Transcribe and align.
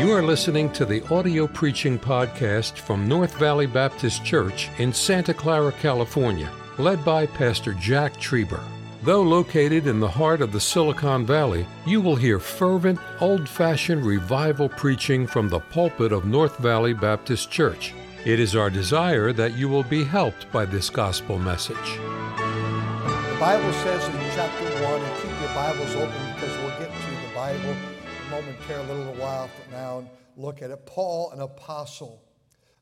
You 0.00 0.12
are 0.12 0.22
listening 0.22 0.72
to 0.72 0.86
the 0.86 1.06
audio 1.14 1.46
preaching 1.46 1.98
podcast 1.98 2.78
from 2.78 3.06
North 3.06 3.34
Valley 3.34 3.66
Baptist 3.66 4.24
Church 4.24 4.70
in 4.78 4.94
Santa 4.94 5.34
Clara, 5.34 5.72
California, 5.72 6.50
led 6.78 7.04
by 7.04 7.26
Pastor 7.26 7.74
Jack 7.74 8.14
Trieber. 8.14 8.62
Though 9.02 9.20
located 9.20 9.86
in 9.86 10.00
the 10.00 10.08
heart 10.08 10.40
of 10.40 10.52
the 10.52 10.60
Silicon 10.60 11.26
Valley, 11.26 11.66
you 11.86 12.00
will 12.00 12.16
hear 12.16 12.38
fervent, 12.38 12.98
old 13.20 13.46
fashioned 13.46 14.06
revival 14.06 14.70
preaching 14.70 15.26
from 15.26 15.50
the 15.50 15.60
pulpit 15.60 16.12
of 16.12 16.24
North 16.24 16.56
Valley 16.56 16.94
Baptist 16.94 17.50
Church. 17.50 17.92
It 18.24 18.40
is 18.40 18.56
our 18.56 18.70
desire 18.70 19.34
that 19.34 19.52
you 19.52 19.68
will 19.68 19.84
be 19.84 20.02
helped 20.02 20.50
by 20.50 20.64
this 20.64 20.88
gospel 20.88 21.38
message. 21.38 21.76
The 21.76 23.36
Bible 23.38 23.72
says 23.74 24.02
in 24.06 24.14
chapter 24.34 24.64
1, 24.64 25.02
and 25.02 25.16
keep 25.20 25.40
your 25.42 25.54
Bibles 25.54 25.94
open 25.94 26.34
because 26.34 26.56
we'll 26.56 26.78
get 26.78 26.88
to 26.88 27.28
the 27.28 27.34
Bible 27.34 27.99
momentarily 28.30 28.90
a 28.90 28.94
little 28.94 29.14
while 29.14 29.48
from 29.48 29.72
now 29.72 29.98
and 29.98 30.08
look 30.36 30.62
at 30.62 30.70
it. 30.70 30.86
Paul, 30.86 31.32
an 31.32 31.40
apostle 31.40 32.22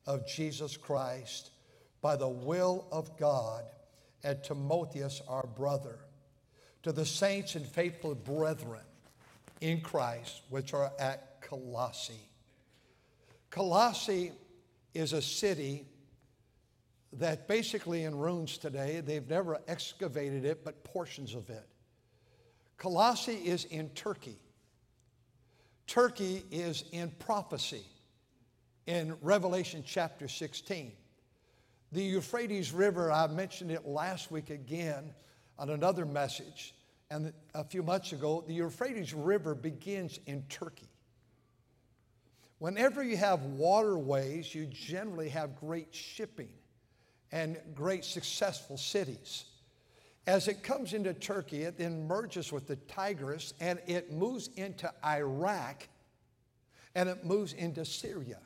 of 0.05 0.27
Jesus 0.27 0.77
Christ, 0.77 1.49
by 2.01 2.15
the 2.15 2.27
will 2.27 2.87
of 2.91 3.17
God, 3.17 3.63
and 4.23 4.41
Timotheus, 4.43 5.21
our 5.27 5.47
brother, 5.47 5.97
to 6.83 6.91
the 6.91 7.05
saints 7.05 7.55
and 7.55 7.65
faithful 7.65 8.13
brethren 8.13 8.83
in 9.59 9.81
Christ, 9.81 10.41
which 10.49 10.73
are 10.73 10.91
at 10.99 11.41
Colossae. 11.41 12.29
Colossae 13.49 14.31
is 14.93 15.13
a 15.13 15.21
city 15.21 15.87
that 17.13 17.47
basically 17.47 18.03
in 18.03 18.15
ruins 18.15 18.59
today. 18.59 19.01
They've 19.01 19.27
never 19.27 19.59
excavated 19.67 20.45
it, 20.45 20.63
but 20.63 20.83
portions 20.83 21.33
of 21.33 21.49
it. 21.49 21.67
Colossae 22.77 23.33
is 23.33 23.65
in 23.65 23.89
Turkey. 23.89 24.37
Turkey 25.89 26.45
is 26.51 26.83
in 26.91 27.09
prophecy 27.17 27.83
in 28.85 29.17
Revelation 29.23 29.83
chapter 29.83 30.27
16. 30.27 30.91
The 31.91 32.03
Euphrates 32.03 32.71
River, 32.71 33.11
I 33.11 33.25
mentioned 33.25 33.71
it 33.71 33.87
last 33.87 34.29
week 34.29 34.51
again 34.51 35.11
on 35.57 35.71
another 35.71 36.05
message, 36.05 36.75
and 37.09 37.33
a 37.55 37.63
few 37.63 37.81
months 37.81 38.11
ago, 38.11 38.43
the 38.45 38.53
Euphrates 38.53 39.15
River 39.15 39.55
begins 39.55 40.19
in 40.27 40.43
Turkey. 40.43 40.91
Whenever 42.59 43.03
you 43.03 43.17
have 43.17 43.41
waterways, 43.41 44.53
you 44.53 44.67
generally 44.67 45.29
have 45.29 45.59
great 45.59 45.87
shipping 45.89 46.49
and 47.31 47.57
great 47.73 48.05
successful 48.05 48.77
cities. 48.77 49.45
As 50.29 50.47
it 50.47 50.61
comes 50.61 50.93
into 50.93 51.11
Turkey, 51.15 51.63
it 51.63 51.79
then 51.79 52.07
merges 52.07 52.51
with 52.51 52.67
the 52.67 52.75
Tigris 52.75 53.55
and 53.59 53.79
it 53.87 54.13
moves 54.13 54.51
into 54.57 54.87
Iraq 55.03 55.87
and 56.93 57.09
it 57.09 57.25
moves 57.25 57.53
into 57.53 57.83
Syria. 57.83 58.37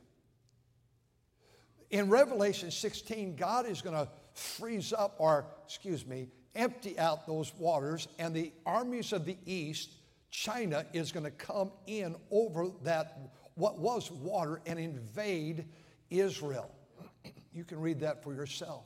In 1.89 2.09
Revelation 2.09 2.71
16, 2.71 3.35
God 3.35 3.65
is 3.65 3.81
going 3.81 3.97
to 3.97 4.07
freeze 4.31 4.93
up 4.93 5.17
or, 5.17 5.45
excuse 5.65 6.05
me, 6.07 6.29
empty 6.55 6.97
out 6.97 7.27
those 7.27 7.53
waters, 7.55 8.07
and 8.17 8.33
the 8.33 8.53
armies 8.65 9.11
of 9.11 9.25
the 9.25 9.35
east, 9.45 9.89
China, 10.31 10.85
is 10.93 11.11
going 11.11 11.25
to 11.25 11.31
come 11.31 11.69
in 11.85 12.15
over 12.31 12.69
that 12.83 13.29
what 13.55 13.77
was 13.77 14.09
water 14.09 14.61
and 14.65 14.79
invade 14.79 15.65
Israel. 16.09 16.71
You 17.53 17.65
can 17.65 17.81
read 17.81 17.99
that 17.99 18.23
for 18.23 18.33
yourself. 18.33 18.85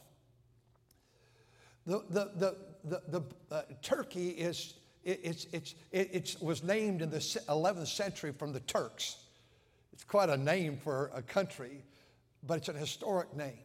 The, 1.86 2.04
the, 2.10 2.32
the, 2.36 2.58
the, 2.90 3.02
the 3.08 3.22
uh, 3.52 3.62
Turkey 3.82 4.30
is, 4.30 4.76
it, 5.04 5.20
it's, 5.24 5.48
it's, 5.52 5.76
it, 5.92 6.10
it's, 6.12 6.40
was 6.42 6.64
named 6.64 7.02
in 7.02 7.10
the 7.10 7.18
11th 7.18 7.88
century 7.88 8.32
from 8.32 8.54
the 8.54 8.60
Turks. 8.62 9.18
It's 9.94 10.04
quite 10.04 10.30
a 10.30 10.38
name 10.38 10.78
for 10.78 11.12
a 11.14 11.22
country, 11.22 11.84
but 12.44 12.58
it's 12.58 12.70
an 12.70 12.76
historic 12.76 13.36
name. 13.36 13.60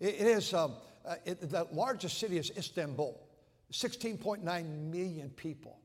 it, 0.00 0.14
it 0.14 0.26
is, 0.26 0.52
um, 0.54 0.74
uh, 1.06 1.16
the 1.24 1.66
largest 1.72 2.18
city 2.18 2.36
is 2.38 2.50
Istanbul, 2.56 3.18
16.9 3.72 4.42
million 4.90 5.30
people. 5.30 5.78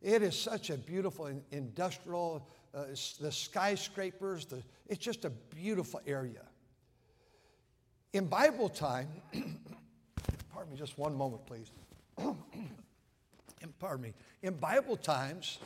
It 0.00 0.22
is 0.22 0.38
such 0.38 0.70
a 0.70 0.78
beautiful 0.78 1.30
industrial, 1.50 2.48
uh, 2.74 2.84
the 3.20 3.32
skyscrapers, 3.32 4.46
the, 4.46 4.62
it's 4.86 5.00
just 5.04 5.24
a 5.24 5.30
beautiful 5.30 6.00
area. 6.06 6.42
In 8.12 8.26
Bible 8.26 8.68
time, 8.68 9.08
me 10.70 10.76
just 10.76 10.98
one 10.98 11.14
moment, 11.14 11.44
please. 11.46 11.70
pardon 13.78 14.02
me. 14.02 14.12
In 14.42 14.54
Bible 14.54 14.96
times, 14.96 15.58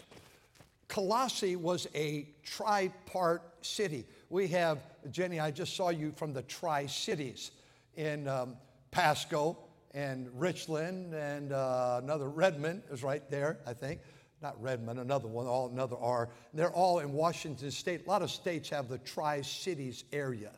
Colossae 0.89 1.57
was 1.57 1.87
a 1.95 2.29
tripart 2.47 3.41
city. 3.63 4.05
We 4.31 4.49
have, 4.49 4.79
Jenny, 5.11 5.41
I 5.41 5.51
just 5.51 5.77
saw 5.77 5.91
you 5.91 6.13
from 6.13 6.33
the 6.33 6.43
Tri 6.43 6.87
Cities 6.87 7.53
in 7.97 8.29
um, 8.29 8.57
Pasco 8.91 9.57
and 9.95 10.29
Richland 10.35 11.15
and 11.15 11.53
uh, 11.53 12.01
another 12.03 12.29
Redmond 12.29 12.83
is 12.91 13.03
right 13.03 13.23
there, 13.31 13.59
I 13.67 13.73
think 13.75 14.01
not 14.43 14.61
Redmond, 14.61 14.99
another 14.99 15.29
one, 15.29 15.47
all 15.47 15.69
another 15.69 15.97
R. 15.97 16.29
They're 16.53 16.73
all 16.73 16.99
in 16.99 17.13
Washington 17.13 17.71
State. 17.71 18.05
A 18.05 18.11
lot 18.11 18.23
of 18.23 18.31
states 18.31 18.69
have 18.71 18.89
the 18.89 18.99
Tri 18.99 19.41
Cities 19.43 20.05
area. 20.13 20.51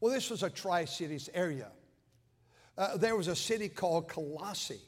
Well, 0.00 0.12
this 0.12 0.30
was 0.30 0.42
a 0.42 0.50
Tri 0.50 0.86
Cities 0.86 1.28
area. 1.34 1.68
Uh, 2.76 2.96
there 2.96 3.16
was 3.16 3.28
a 3.28 3.36
city 3.36 3.68
called 3.68 4.08
Colossae. 4.08 4.80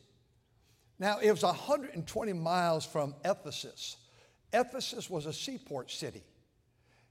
Now, 0.98 1.18
it 1.18 1.30
was 1.30 1.42
120 1.42 2.32
miles 2.32 2.84
from 2.86 3.14
Ephesus. 3.24 3.96
Ephesus 4.52 5.10
was 5.10 5.26
a 5.26 5.32
seaport 5.32 5.90
city. 5.90 6.22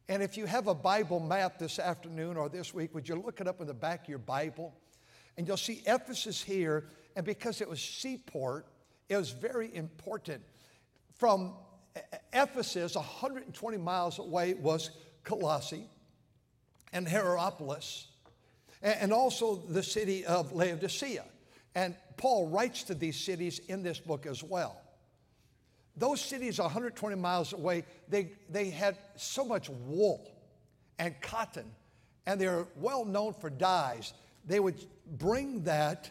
And 0.07 0.21
if 0.21 0.37
you 0.37 0.45
have 0.45 0.67
a 0.67 0.75
Bible 0.75 1.19
map 1.19 1.57
this 1.57 1.79
afternoon 1.79 2.37
or 2.37 2.49
this 2.49 2.73
week, 2.73 2.93
would 2.93 3.07
you 3.07 3.15
look 3.15 3.41
it 3.41 3.47
up 3.47 3.61
in 3.61 3.67
the 3.67 3.73
back 3.73 4.03
of 4.03 4.09
your 4.09 4.19
Bible? 4.19 4.75
And 5.37 5.47
you'll 5.47 5.57
see 5.57 5.81
Ephesus 5.85 6.43
here. 6.43 6.89
And 7.15 7.25
because 7.25 7.61
it 7.61 7.69
was 7.69 7.81
seaport, 7.81 8.67
it 9.09 9.17
was 9.17 9.31
very 9.31 9.73
important 9.75 10.41
from 11.17 11.53
Ephesus, 12.33 12.95
120 12.95 13.77
miles 13.77 14.19
away, 14.19 14.53
was 14.53 14.91
Colossae 15.23 15.87
and 16.91 17.07
Hierapolis, 17.07 18.07
and 18.85 19.11
also 19.11 19.55
the 19.55 19.81
city 19.81 20.25
of 20.25 20.53
Laodicea. 20.53 21.23
And 21.73 21.95
Paul 22.17 22.47
writes 22.47 22.83
to 22.83 22.95
these 22.95 23.19
cities 23.19 23.59
in 23.67 23.83
this 23.83 23.99
book 23.99 24.25
as 24.25 24.43
well. 24.43 24.79
Those 25.97 26.21
cities 26.21 26.59
120 26.59 27.15
miles 27.15 27.53
away, 27.53 27.83
they, 28.07 28.33
they 28.49 28.69
had 28.69 28.97
so 29.15 29.43
much 29.43 29.69
wool 29.69 30.31
and 30.99 31.19
cotton, 31.21 31.65
and 32.25 32.39
they're 32.39 32.67
well 32.75 33.05
known 33.05 33.33
for 33.33 33.49
dyes. 33.49 34.13
They 34.45 34.59
would 34.59 34.85
bring 35.17 35.63
that 35.63 36.09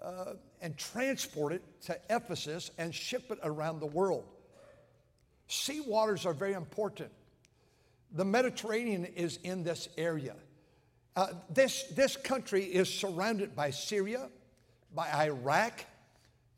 uh, 0.00 0.34
and 0.60 0.76
transport 0.78 1.52
it 1.52 1.62
to 1.82 1.98
Ephesus 2.08 2.70
and 2.78 2.94
ship 2.94 3.30
it 3.30 3.38
around 3.42 3.80
the 3.80 3.86
world. 3.86 4.24
Sea 5.48 5.80
waters 5.80 6.24
are 6.24 6.32
very 6.32 6.54
important. 6.54 7.10
The 8.12 8.24
Mediterranean 8.24 9.04
is 9.04 9.38
in 9.42 9.62
this 9.62 9.88
area. 9.98 10.34
Uh, 11.16 11.28
this, 11.50 11.84
this 11.94 12.16
country 12.16 12.64
is 12.64 12.92
surrounded 12.92 13.54
by 13.54 13.70
Syria, 13.70 14.28
by 14.94 15.08
Iraq, 15.26 15.84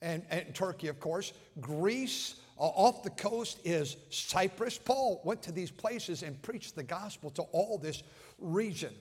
and, 0.01 0.23
and 0.31 0.55
Turkey, 0.55 0.89
of 0.89 0.99
course. 1.01 1.33
Greece, 1.61 2.37
uh, 2.59 2.63
off 2.63 3.03
the 3.03 3.11
coast 3.11 3.59
is 3.65 3.97
Cyprus. 4.11 4.79
Paul 4.79 5.21
went 5.25 5.43
to 5.43 5.53
these 5.53 5.71
places 5.71 6.23
and 6.23 6.41
preached 6.43 6.75
the 6.75 6.83
gospel 6.83 7.31
to 7.31 7.43
all 7.53 7.79
this 7.79 8.03
region. 8.39 8.95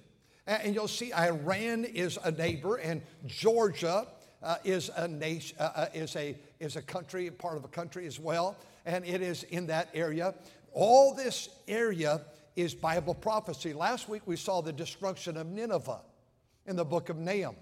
And, 0.46 0.64
and 0.64 0.76
you'll 0.76 0.88
see 0.88 1.14
Iran 1.14 1.86
is 1.86 2.18
a 2.24 2.32
neighbor, 2.32 2.76
and 2.78 3.02
Georgia 3.26 4.08
uh, 4.44 4.58
is, 4.64 4.90
a 4.98 5.08
nation, 5.08 5.58
uh, 5.60 5.72
uh, 5.76 5.86
is, 5.94 6.16
a, 6.16 6.36
is 6.60 6.76
a 6.76 6.82
country, 6.82 7.30
part 7.32 7.58
of 7.58 7.64
a 7.64 7.70
country 7.70 8.06
as 8.08 8.20
well 8.20 8.58
and 8.86 9.06
it 9.06 9.22
is 9.22 9.44
in 9.44 9.68
that 9.68 9.90
area. 9.94 10.34
All 10.74 11.14
this 11.14 11.50
area 11.68 12.22
is 12.56 12.74
Bible 12.74 13.14
prophecy. 13.14 13.74
Last 13.74 14.08
week 14.08 14.24
we 14.26 14.36
saw 14.36 14.62
the 14.62 14.74
destruction 14.74 15.38
of 15.38 15.48
Nineveh 15.48 16.02
in 16.66 16.76
the 16.76 16.86
book 16.86 17.10
of 17.10 17.18
Nahum. 17.18 17.56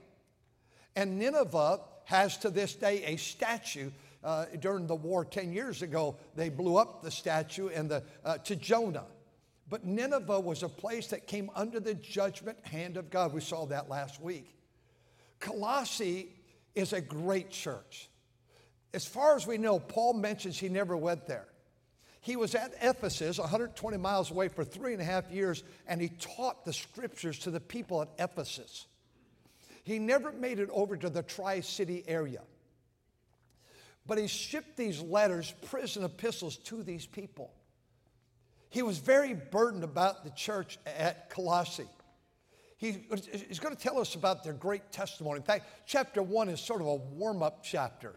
And 0.95 1.18
Nineveh 1.18 1.81
has 2.06 2.38
to 2.40 2.50
this 2.50 2.75
day 2.75 3.04
a 3.06 3.18
statue. 3.18 3.92
Uh, 4.24 4.45
during 4.62 4.88
the 4.88 4.95
war 4.95 5.25
10 5.25 5.51
years 5.51 5.81
ago, 5.81 6.16
they 6.36 6.48
blew 6.48 6.78
up 6.78 7.04
the 7.04 7.12
statue 7.12 7.68
and 7.68 7.92
the, 7.92 8.01
uh, 8.24 8.38
to 8.38 8.56
Jonah. 8.56 9.04
But 9.69 9.86
Nineveh 9.86 10.40
was 10.40 10.63
a 10.63 10.69
place 10.69 11.07
that 11.07 11.28
came 11.28 11.50
under 11.56 11.81
the 11.81 11.94
judgment 11.94 12.57
hand 12.66 12.95
of 12.95 13.10
God. 13.10 13.34
We 13.34 13.42
saw 13.42 13.66
that 13.66 13.90
last 13.90 14.22
week. 14.22 14.56
Colossae 15.42 16.30
is 16.74 16.94
a 16.94 17.01
great 17.01 17.50
church. 17.50 18.10
As 18.94 19.06
far 19.06 19.36
as 19.36 19.45
we 19.45 19.57
know, 19.57 19.80
Paul 19.80 20.13
mentions 20.13 20.57
he 20.57 20.69
never 20.69 20.95
went 20.95 21.25
there. 21.25 21.48
He 22.24 22.38
was 22.38 22.56
at 22.56 22.74
Ephesus, 22.81 23.38
120 23.38 23.98
miles 23.98 24.31
away, 24.31 24.48
for 24.48 24.64
three 24.64 24.94
and 24.94 25.02
a 25.02 25.06
half 25.06 25.30
years, 25.30 25.62
and 25.86 26.00
he 26.00 26.08
taught 26.08 26.64
the 26.64 26.72
scriptures 26.72 27.38
to 27.40 27.52
the 27.52 27.60
people 27.60 28.02
at 28.02 28.08
Ephesus. 28.18 28.88
He 29.84 30.00
never 30.00 30.31
made 30.31 30.60
it 30.60 30.70
over 30.72 30.96
to 30.96 31.10
the 31.10 31.22
Tri 31.22 31.60
City 31.60 32.02
area. 32.08 32.42
But 34.08 34.20
he 34.20 34.28
shipped 34.28 34.78
these 34.78 35.02
letters, 35.02 35.54
prison 35.68 36.06
epistles, 36.06 36.56
to 36.60 36.81
these 36.81 37.06
people. 37.06 37.54
he 38.69 38.81
was 38.81 39.00
very 39.00 39.34
burdened 39.34 39.84
about 39.84 40.24
the 40.24 40.31
church 40.31 40.80
at 40.86 41.30
Colossae. 41.30 41.90
He, 42.78 43.06
he's 43.48 43.60
going 43.60 43.76
to 43.76 43.81
tell 43.81 44.00
us 44.00 44.16
about 44.16 44.46
their 44.46 44.54
great 44.54 44.94
testimony. 44.94 45.38
In 45.38 45.44
fact, 45.44 45.66
chapter 45.86 46.24
one 46.24 46.48
is 46.48 46.62
sort 46.62 46.80
of 46.80 46.88
a 46.88 46.96
warm 46.96 47.44
up 47.44 47.64
chapter. 47.64 48.16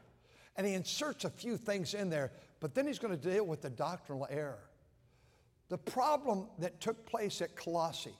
And 0.57 0.65
he 0.65 0.75
inserts 0.75 1.25
a 1.25 1.31
few 1.31 1.57
things 1.57 1.93
in 1.93 2.09
there, 2.09 2.31
but 2.61 2.75
then 2.75 2.87
he's 2.87 2.99
going 2.99 3.17
to 3.17 3.31
deal 3.31 3.45
with 3.45 3.63
the 3.63 3.71
doctrinal 3.71 4.27
error. 4.31 4.63
The 5.69 5.79
problem 5.79 6.47
that 6.59 6.81
took 6.81 7.05
place 7.07 7.43
at 7.43 7.57
Colossae 7.57 8.15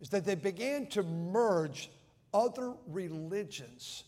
is 0.00 0.10
that 0.10 0.24
they 0.24 0.34
began 0.34 0.86
to 0.88 1.02
merge 1.02 1.90
other 2.34 2.74
religions 2.86 4.04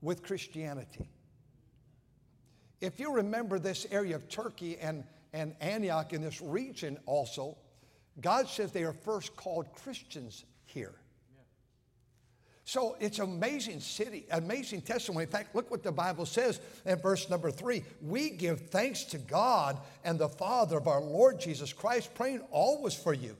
with 0.00 0.22
Christianity. 0.22 1.06
If 2.80 2.98
you 2.98 3.12
remember 3.14 3.60
this 3.60 3.86
area 3.90 4.16
of 4.16 4.28
Turkey 4.28 4.76
and 4.78 5.04
and 5.32 5.54
Antioch 5.60 6.12
in 6.12 6.22
this 6.22 6.40
region 6.40 6.98
also, 7.06 7.56
God 8.20 8.48
says 8.48 8.72
they 8.72 8.84
are 8.84 8.92
first 8.92 9.34
called 9.36 9.72
Christians 9.72 10.44
here. 10.66 10.94
So 12.64 12.96
it's 13.00 13.18
an 13.18 13.24
amazing 13.24 13.80
city, 13.80 14.26
amazing 14.30 14.82
testimony. 14.82 15.24
In 15.24 15.30
fact, 15.30 15.54
look 15.54 15.70
what 15.70 15.82
the 15.82 15.90
Bible 15.90 16.26
says 16.26 16.60
in 16.86 16.98
verse 16.98 17.28
number 17.28 17.50
three. 17.50 17.82
We 18.00 18.30
give 18.30 18.68
thanks 18.70 19.04
to 19.04 19.18
God 19.18 19.78
and 20.04 20.18
the 20.18 20.28
Father 20.28 20.76
of 20.76 20.86
our 20.86 21.00
Lord 21.00 21.40
Jesus 21.40 21.72
Christ, 21.72 22.14
praying 22.14 22.42
always 22.50 22.94
for 22.94 23.14
you. 23.14 23.36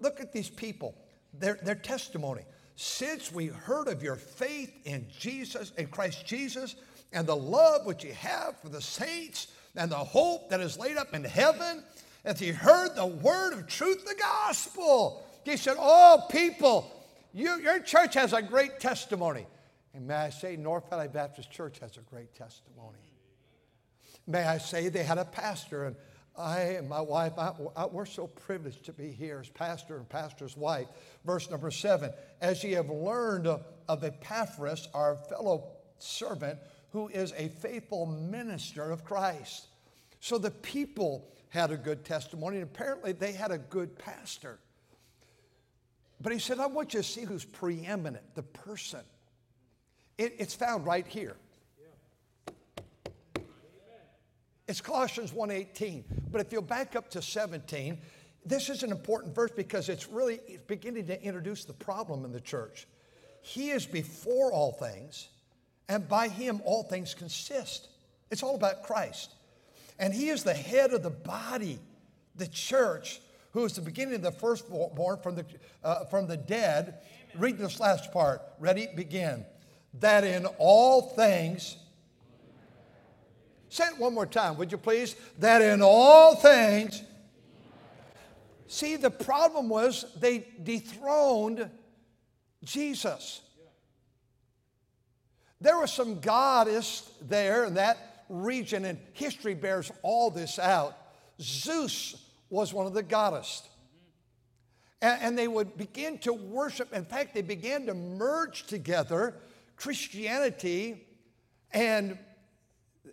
Look 0.00 0.20
at 0.20 0.32
these 0.32 0.48
people, 0.48 0.94
their, 1.34 1.58
their 1.62 1.74
testimony. 1.74 2.42
Since 2.76 3.32
we 3.32 3.46
heard 3.46 3.88
of 3.88 4.02
your 4.02 4.16
faith 4.16 4.72
in 4.84 5.06
Jesus, 5.18 5.72
in 5.76 5.88
Christ 5.88 6.24
Jesus, 6.24 6.76
and 7.12 7.26
the 7.26 7.36
love 7.36 7.86
which 7.86 8.04
you 8.04 8.12
have 8.12 8.60
for 8.60 8.68
the 8.68 8.80
saints, 8.80 9.48
and 9.76 9.90
the 9.90 9.96
hope 9.96 10.48
that 10.50 10.60
is 10.60 10.78
laid 10.78 10.96
up 10.96 11.14
in 11.14 11.22
heaven 11.24 11.82
as 12.24 12.40
he 12.40 12.48
heard 12.48 12.94
the 12.96 13.06
word 13.06 13.52
of 13.52 13.66
truth, 13.66 14.04
the 14.04 14.14
gospel. 14.14 15.24
He 15.44 15.56
said, 15.56 15.76
Oh, 15.78 16.24
people, 16.30 16.95
you, 17.32 17.60
your 17.60 17.80
church 17.80 18.14
has 18.14 18.32
a 18.32 18.42
great 18.42 18.80
testimony. 18.80 19.46
And 19.94 20.06
may 20.06 20.14
I 20.14 20.30
say, 20.30 20.56
North 20.56 20.90
Valley 20.90 21.08
Baptist 21.08 21.50
Church 21.50 21.78
has 21.80 21.96
a 21.96 22.00
great 22.00 22.34
testimony. 22.34 22.98
May 24.26 24.44
I 24.44 24.58
say, 24.58 24.88
they 24.88 25.04
had 25.04 25.18
a 25.18 25.24
pastor, 25.24 25.84
and 25.84 25.96
I 26.36 26.60
and 26.60 26.88
my 26.88 27.00
wife, 27.00 27.32
I, 27.38 27.52
I, 27.74 27.86
we're 27.86 28.04
so 28.04 28.26
privileged 28.26 28.84
to 28.86 28.92
be 28.92 29.10
here 29.10 29.38
as 29.40 29.48
pastor 29.48 29.96
and 29.96 30.08
pastor's 30.08 30.56
wife. 30.56 30.88
Verse 31.24 31.50
number 31.50 31.70
seven 31.70 32.10
As 32.40 32.62
ye 32.62 32.72
have 32.72 32.90
learned 32.90 33.46
of, 33.46 33.64
Epaphras, 34.04 34.88
our 34.92 35.16
fellow 35.16 35.68
servant, 35.98 36.58
who 36.90 37.08
is 37.08 37.32
a 37.36 37.48
faithful 37.48 38.06
minister 38.06 38.90
of 38.90 39.04
Christ. 39.04 39.68
So 40.20 40.38
the 40.38 40.50
people 40.50 41.28
had 41.48 41.70
a 41.70 41.76
good 41.76 42.04
testimony, 42.04 42.56
and 42.56 42.64
apparently 42.64 43.12
they 43.12 43.32
had 43.32 43.50
a 43.50 43.58
good 43.58 43.98
pastor. 43.98 44.58
But 46.20 46.32
he 46.32 46.38
said, 46.38 46.58
I 46.58 46.66
want 46.66 46.94
you 46.94 47.00
to 47.00 47.06
see 47.06 47.24
who's 47.24 47.44
preeminent, 47.44 48.34
the 48.34 48.42
person. 48.42 49.00
It, 50.18 50.34
it's 50.38 50.54
found 50.54 50.86
right 50.86 51.06
here. 51.06 51.36
It's 54.68 54.80
Colossians 54.80 55.30
1:18. 55.32 56.04
But 56.30 56.40
if 56.40 56.52
you'll 56.52 56.62
back 56.62 56.96
up 56.96 57.10
to 57.10 57.22
17, 57.22 57.98
this 58.44 58.68
is 58.68 58.82
an 58.82 58.90
important 58.90 59.34
verse 59.34 59.52
because 59.54 59.88
it's 59.88 60.08
really 60.08 60.40
beginning 60.66 61.06
to 61.06 61.22
introduce 61.22 61.64
the 61.64 61.72
problem 61.72 62.24
in 62.24 62.32
the 62.32 62.40
church. 62.40 62.86
He 63.42 63.70
is 63.70 63.86
before 63.86 64.52
all 64.52 64.72
things, 64.72 65.28
and 65.88 66.08
by 66.08 66.28
him 66.28 66.60
all 66.64 66.82
things 66.82 67.14
consist. 67.14 67.88
It's 68.30 68.42
all 68.42 68.56
about 68.56 68.82
Christ. 68.82 69.34
And 69.98 70.12
he 70.12 70.28
is 70.28 70.42
the 70.42 70.54
head 70.54 70.92
of 70.92 71.02
the 71.02 71.10
body, 71.10 71.78
the 72.34 72.48
church, 72.48 73.20
who 73.56 73.64
is 73.64 73.72
the 73.72 73.80
beginning 73.80 74.16
of 74.16 74.20
the 74.20 74.30
firstborn 74.30 75.18
from 75.22 75.34
the, 75.34 75.46
uh, 75.82 76.04
from 76.04 76.26
the 76.26 76.36
dead. 76.36 76.98
Amen. 77.30 77.40
Read 77.40 77.56
this 77.56 77.80
last 77.80 78.12
part. 78.12 78.42
Ready? 78.58 78.86
Begin. 78.94 79.46
That 79.94 80.24
in 80.24 80.44
all 80.58 81.00
things, 81.00 81.78
say 83.70 83.86
it 83.86 83.98
one 83.98 84.12
more 84.12 84.26
time, 84.26 84.58
would 84.58 84.70
you 84.70 84.76
please? 84.76 85.16
That 85.38 85.62
in 85.62 85.80
all 85.80 86.36
things, 86.36 87.02
see, 88.66 88.96
the 88.96 89.08
problem 89.10 89.70
was 89.70 90.04
they 90.20 90.46
dethroned 90.62 91.70
Jesus. 92.62 93.40
There 95.62 95.78
were 95.78 95.86
some 95.86 96.20
goddess 96.20 97.10
there 97.22 97.64
in 97.64 97.74
that 97.74 98.24
region, 98.28 98.84
and 98.84 98.98
history 99.14 99.54
bears 99.54 99.90
all 100.02 100.30
this 100.30 100.58
out. 100.58 100.94
Zeus 101.40 102.22
was 102.50 102.72
one 102.72 102.86
of 102.86 102.94
the 102.94 103.02
goddess. 103.02 103.62
And, 105.02 105.22
and 105.22 105.38
they 105.38 105.48
would 105.48 105.76
begin 105.76 106.18
to 106.18 106.32
worship. 106.32 106.92
In 106.92 107.04
fact, 107.04 107.34
they 107.34 107.42
began 107.42 107.86
to 107.86 107.94
merge 107.94 108.66
together 108.66 109.34
Christianity 109.76 111.06
and 111.72 112.18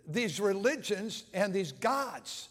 these 0.06 0.40
religions 0.40 1.24
and 1.32 1.52
these 1.52 1.72
gods. 1.72 2.48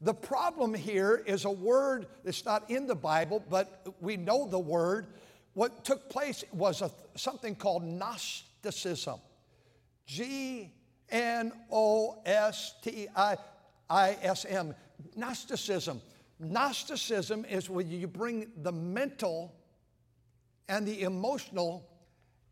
The 0.00 0.14
problem 0.14 0.74
here 0.74 1.22
is 1.26 1.44
a 1.44 1.50
word 1.50 2.06
that's 2.22 2.44
not 2.44 2.70
in 2.70 2.86
the 2.86 2.94
Bible, 2.94 3.42
but 3.48 3.94
we 4.00 4.16
know 4.16 4.46
the 4.46 4.58
word. 4.58 5.06
What 5.54 5.84
took 5.84 6.10
place 6.10 6.44
was 6.52 6.82
a, 6.82 6.90
something 7.14 7.54
called 7.54 7.82
Gnosticism. 7.82 9.20
G 10.06 10.70
N 11.08 11.52
O 11.70 12.20
S 12.26 12.74
T 12.82 13.08
I 13.16 13.36
I 13.88 14.16
S 14.22 14.44
M. 14.44 14.74
Gnosticism. 15.14 16.00
Gnosticism 16.38 17.44
is 17.46 17.70
when 17.70 17.90
you 17.90 18.06
bring 18.06 18.50
the 18.62 18.72
mental 18.72 19.54
and 20.68 20.86
the 20.86 21.02
emotional 21.02 21.88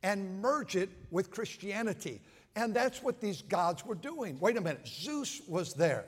and 0.03 0.41
merge 0.41 0.77
it 0.77 0.91
with 1.11 1.31
Christianity. 1.31 2.21
And 2.57 2.75
that's 2.75 3.03
what 3.03 3.21
these 3.21 3.43
gods 3.43 3.85
were 3.85 3.95
doing. 3.95 4.39
Wait 4.39 4.57
a 4.57 4.61
minute, 4.61 4.87
Zeus 4.87 5.41
was 5.49 5.75
there. 5.75 6.05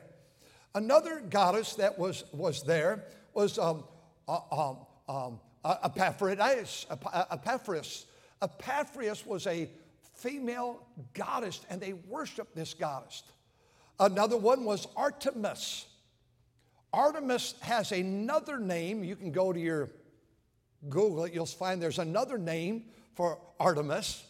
Another 0.74 1.20
goddess 1.20 1.74
that 1.74 1.98
was, 1.98 2.24
was 2.32 2.62
there 2.62 3.04
was 3.34 3.58
um, 3.58 3.84
uh, 4.28 4.40
um, 4.52 4.78
um, 5.08 5.40
Epaphrodite, 5.64 6.86
Epaphras. 7.30 8.06
Epaphras 8.42 9.26
was 9.26 9.46
a 9.46 9.68
female 10.14 10.86
goddess, 11.14 11.60
and 11.70 11.80
they 11.80 11.94
worshiped 11.94 12.54
this 12.54 12.74
goddess. 12.74 13.22
Another 13.98 14.36
one 14.36 14.64
was 14.64 14.86
Artemis. 14.96 15.86
Artemis 16.96 17.54
has 17.60 17.92
another 17.92 18.58
name. 18.58 19.04
You 19.04 19.16
can 19.16 19.30
go 19.30 19.52
to 19.52 19.60
your 19.60 19.90
Google 20.88 21.24
it, 21.24 21.34
you'll 21.34 21.46
find 21.46 21.82
there's 21.82 21.98
another 21.98 22.38
name 22.38 22.84
for 23.14 23.38
Artemis, 23.58 24.24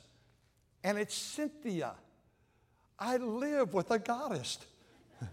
and 0.82 0.98
it's 0.98 1.14
Cynthia. 1.14 1.92
I 2.98 3.18
live 3.18 3.74
with 3.74 3.90
a 3.90 3.98
goddess. 3.98 4.58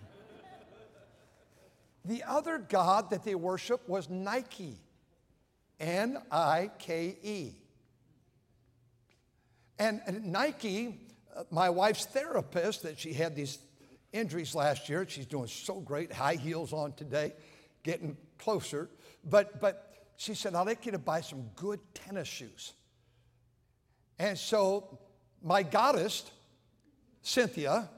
the 2.05 2.23
other 2.23 2.57
god 2.57 3.09
that 3.11 3.23
they 3.23 3.35
worship 3.35 3.87
was 3.87 4.09
Nike, 4.09 4.77
N 5.79 6.17
I 6.31 6.71
K 6.77 7.17
E. 7.23 7.51
And, 9.79 10.01
and 10.05 10.31
Nike, 10.31 10.99
uh, 11.35 11.43
my 11.49 11.69
wife's 11.69 12.05
therapist, 12.05 12.83
that 12.83 12.99
she 12.99 13.13
had 13.13 13.35
these 13.35 13.57
injuries 14.13 14.55
last 14.55 14.87
year, 14.87 15.05
she's 15.07 15.25
doing 15.25 15.47
so 15.47 15.79
great, 15.81 16.13
high 16.13 16.35
heels 16.35 16.71
on 16.71 16.93
today, 16.93 17.33
getting 17.83 18.15
closer. 18.37 18.89
But, 19.25 19.59
but 19.59 20.07
she 20.15 20.33
said, 20.33 20.55
I'd 20.55 20.67
like 20.67 20.85
you 20.85 20.93
to 20.93 20.99
buy 20.99 21.21
some 21.21 21.49
good 21.55 21.79
tennis 21.93 22.27
shoes. 22.27 22.73
And 24.19 24.37
so 24.37 24.99
my 25.43 25.63
goddess, 25.63 26.31
Cynthia, 27.21 27.89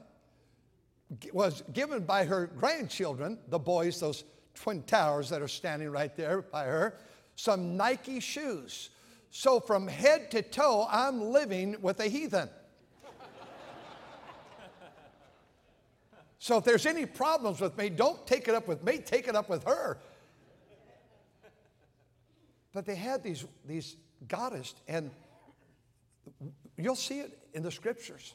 was 1.32 1.62
given 1.72 2.02
by 2.02 2.24
her 2.24 2.48
grandchildren, 2.48 3.38
the 3.48 3.58
boys, 3.58 4.00
those 4.00 4.24
twin 4.54 4.82
towers 4.82 5.28
that 5.28 5.40
are 5.40 5.48
standing 5.48 5.90
right 5.90 6.16
there 6.16 6.42
by 6.42 6.64
her, 6.64 6.98
some 7.36 7.76
Nike 7.76 8.18
shoes. 8.18 8.90
So 9.30 9.60
from 9.60 9.86
head 9.86 10.30
to 10.32 10.42
toe, 10.42 10.88
I'm 10.90 11.20
living 11.20 11.76
with 11.80 12.00
a 12.00 12.06
heathen. 12.06 12.48
So 16.38 16.58
if 16.58 16.64
there's 16.64 16.86
any 16.86 17.06
problems 17.06 17.60
with 17.60 17.76
me, 17.78 17.88
don't 17.88 18.26
take 18.26 18.48
it 18.48 18.54
up 18.54 18.68
with 18.68 18.84
me, 18.84 18.98
take 18.98 19.28
it 19.28 19.34
up 19.34 19.48
with 19.48 19.64
her. 19.64 19.98
But 22.72 22.84
they 22.84 22.94
had 22.94 23.22
these, 23.22 23.44
these 23.64 23.96
goddess, 24.28 24.74
and 24.86 25.10
you'll 26.76 26.94
see 26.94 27.20
it 27.20 27.38
in 27.54 27.62
the 27.62 27.70
scriptures 27.70 28.34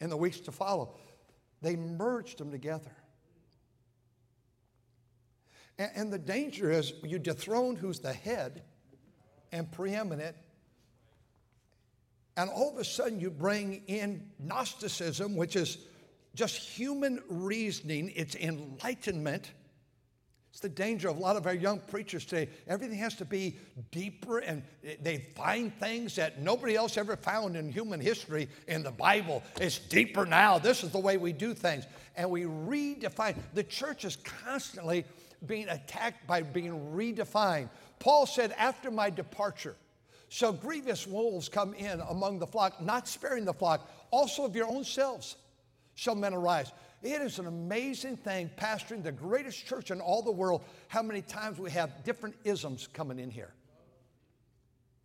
in 0.00 0.10
the 0.10 0.16
weeks 0.16 0.40
to 0.40 0.52
follow. 0.52 0.94
They 1.60 1.76
merged 1.76 2.38
them 2.38 2.52
together. 2.52 2.92
And, 5.78 5.90
and 5.96 6.12
the 6.12 6.18
danger 6.18 6.70
is 6.70 6.92
you 7.02 7.18
dethrone 7.18 7.74
who's 7.74 7.98
the 7.98 8.12
head, 8.12 8.62
and 9.52 9.70
preeminent. 9.70 10.36
And 12.36 12.48
all 12.50 12.70
of 12.72 12.78
a 12.78 12.84
sudden, 12.84 13.20
you 13.20 13.30
bring 13.30 13.82
in 13.86 14.28
Gnosticism, 14.38 15.36
which 15.36 15.56
is 15.56 15.78
just 16.34 16.56
human 16.56 17.22
reasoning, 17.28 18.12
it's 18.14 18.34
enlightenment. 18.34 19.50
It's 20.50 20.60
the 20.60 20.68
danger 20.68 21.08
of 21.08 21.16
a 21.16 21.20
lot 21.20 21.36
of 21.36 21.46
our 21.46 21.54
young 21.54 21.78
preachers 21.78 22.24
today. 22.24 22.50
Everything 22.66 22.98
has 22.98 23.14
to 23.16 23.24
be 23.24 23.56
deeper, 23.92 24.38
and 24.38 24.62
they 25.00 25.18
find 25.36 25.72
things 25.78 26.16
that 26.16 26.40
nobody 26.40 26.74
else 26.74 26.96
ever 26.96 27.16
found 27.16 27.56
in 27.56 27.70
human 27.70 28.00
history 28.00 28.48
in 28.66 28.82
the 28.82 28.90
Bible. 28.90 29.44
It's 29.60 29.78
deeper 29.78 30.26
now. 30.26 30.58
This 30.58 30.82
is 30.82 30.90
the 30.90 30.98
way 30.98 31.18
we 31.18 31.32
do 31.32 31.54
things. 31.54 31.86
And 32.16 32.30
we 32.30 32.42
redefine. 32.42 33.36
The 33.54 33.62
church 33.62 34.04
is 34.04 34.16
constantly 34.16 35.04
being 35.46 35.68
attacked 35.68 36.26
by 36.26 36.42
being 36.42 36.92
redefined. 36.92 37.70
Paul 38.00 38.26
said, 38.26 38.52
After 38.58 38.90
my 38.90 39.08
departure, 39.08 39.76
so 40.28 40.52
grievous 40.52 41.06
wolves 41.06 41.48
come 41.48 41.74
in 41.74 42.00
among 42.08 42.40
the 42.40 42.46
flock, 42.46 42.80
not 42.82 43.06
sparing 43.06 43.44
the 43.44 43.54
flock, 43.54 43.88
also 44.10 44.44
of 44.44 44.56
your 44.56 44.66
own 44.66 44.84
selves 44.84 45.36
shall 46.00 46.14
men 46.14 46.32
arise. 46.32 46.72
It 47.02 47.20
is 47.20 47.38
an 47.38 47.46
amazing 47.46 48.16
thing, 48.16 48.50
pastoring 48.56 49.02
the 49.02 49.12
greatest 49.12 49.66
church 49.66 49.90
in 49.90 50.00
all 50.00 50.22
the 50.22 50.30
world, 50.30 50.62
how 50.88 51.02
many 51.02 51.20
times 51.20 51.58
we 51.58 51.70
have 51.72 52.04
different 52.04 52.36
isms 52.42 52.88
coming 52.90 53.18
in 53.18 53.30
here, 53.30 53.52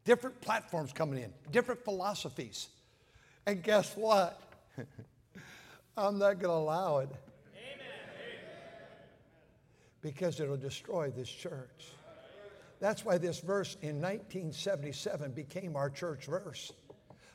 different 0.06 0.40
platforms 0.40 0.94
coming 0.94 1.22
in, 1.22 1.34
different 1.52 1.84
philosophies. 1.84 2.70
And 3.46 3.62
guess 3.62 3.94
what? 3.98 4.42
I'm 5.98 6.18
not 6.18 6.40
going 6.40 6.44
to 6.44 6.52
allow 6.52 7.00
it. 7.00 7.10
Because 10.00 10.40
it'll 10.40 10.56
destroy 10.56 11.12
this 11.12 11.30
church. 11.30 11.88
That's 12.80 13.04
why 13.04 13.18
this 13.18 13.42
verse 13.42 13.76
in 13.82 14.00
1977 14.00 15.32
became 15.32 15.76
our 15.76 15.90
church 15.90 16.28
verse. 16.28 16.72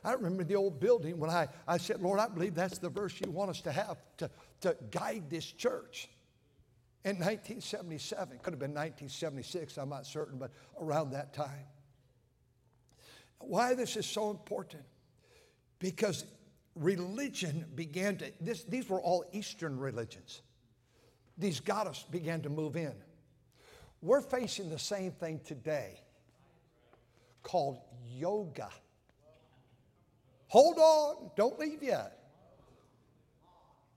I 0.03 0.13
remember 0.13 0.43
the 0.43 0.55
old 0.55 0.79
building 0.79 1.19
when 1.19 1.29
I, 1.29 1.47
I 1.67 1.77
said, 1.77 2.01
Lord, 2.01 2.19
I 2.19 2.27
believe 2.27 2.55
that's 2.55 2.79
the 2.79 2.89
verse 2.89 3.13
you 3.23 3.31
want 3.31 3.51
us 3.51 3.61
to 3.61 3.71
have 3.71 3.97
to, 4.17 4.29
to 4.61 4.75
guide 4.89 5.29
this 5.29 5.45
church. 5.45 6.09
In 7.03 7.15
1977, 7.15 8.39
could 8.39 8.53
have 8.53 8.59
been 8.59 8.71
1976, 8.71 9.77
I'm 9.77 9.89
not 9.89 10.05
certain, 10.05 10.37
but 10.37 10.51
around 10.79 11.11
that 11.11 11.33
time. 11.33 11.65
Why 13.39 13.73
this 13.73 13.97
is 13.97 14.05
so 14.05 14.29
important? 14.29 14.83
Because 15.79 16.25
religion 16.75 17.65
began 17.73 18.17
to, 18.17 18.31
this, 18.39 18.63
these 18.63 18.87
were 18.87 19.01
all 19.01 19.25
Eastern 19.33 19.79
religions. 19.79 20.41
These 21.37 21.59
goddess 21.59 22.05
began 22.11 22.41
to 22.41 22.49
move 22.49 22.75
in. 22.75 22.93
We're 24.01 24.21
facing 24.21 24.69
the 24.69 24.79
same 24.79 25.11
thing 25.11 25.41
today 25.43 26.01
called 27.43 27.79
yoga. 28.07 28.69
Hold 30.51 30.79
on, 30.79 31.31
don't 31.37 31.57
leave 31.57 31.81
yet. 31.81 32.17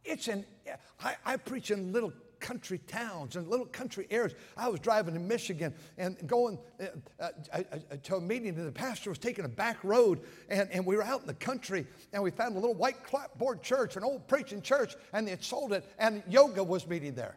It's 0.04 0.28
an, 0.28 0.46
I, 1.02 1.16
I 1.26 1.36
preach 1.36 1.72
in 1.72 1.92
little 1.92 2.12
country 2.38 2.78
towns 2.86 3.34
and 3.34 3.48
little 3.48 3.66
country 3.66 4.06
areas. 4.08 4.36
I 4.56 4.68
was 4.68 4.78
driving 4.78 5.14
to 5.14 5.20
Michigan 5.20 5.74
and 5.98 6.16
going 6.28 6.60
uh, 6.80 6.84
uh, 7.18 7.30
uh, 7.52 7.96
to 8.04 8.14
a 8.14 8.20
meeting, 8.20 8.50
and 8.50 8.68
the 8.68 8.70
pastor 8.70 9.10
was 9.10 9.18
taking 9.18 9.44
a 9.44 9.48
back 9.48 9.82
road, 9.82 10.20
and, 10.48 10.70
and 10.70 10.86
we 10.86 10.94
were 10.94 11.02
out 11.02 11.22
in 11.22 11.26
the 11.26 11.34
country, 11.34 11.88
and 12.12 12.22
we 12.22 12.30
found 12.30 12.54
a 12.54 12.60
little 12.60 12.76
white 12.76 13.02
clapboard 13.02 13.60
church, 13.60 13.96
an 13.96 14.04
old 14.04 14.28
preaching 14.28 14.62
church, 14.62 14.94
and 15.12 15.26
they 15.26 15.32
had 15.32 15.42
sold 15.42 15.72
it, 15.72 15.84
and 15.98 16.22
yoga 16.28 16.62
was 16.62 16.86
meeting 16.86 17.16
there. 17.16 17.36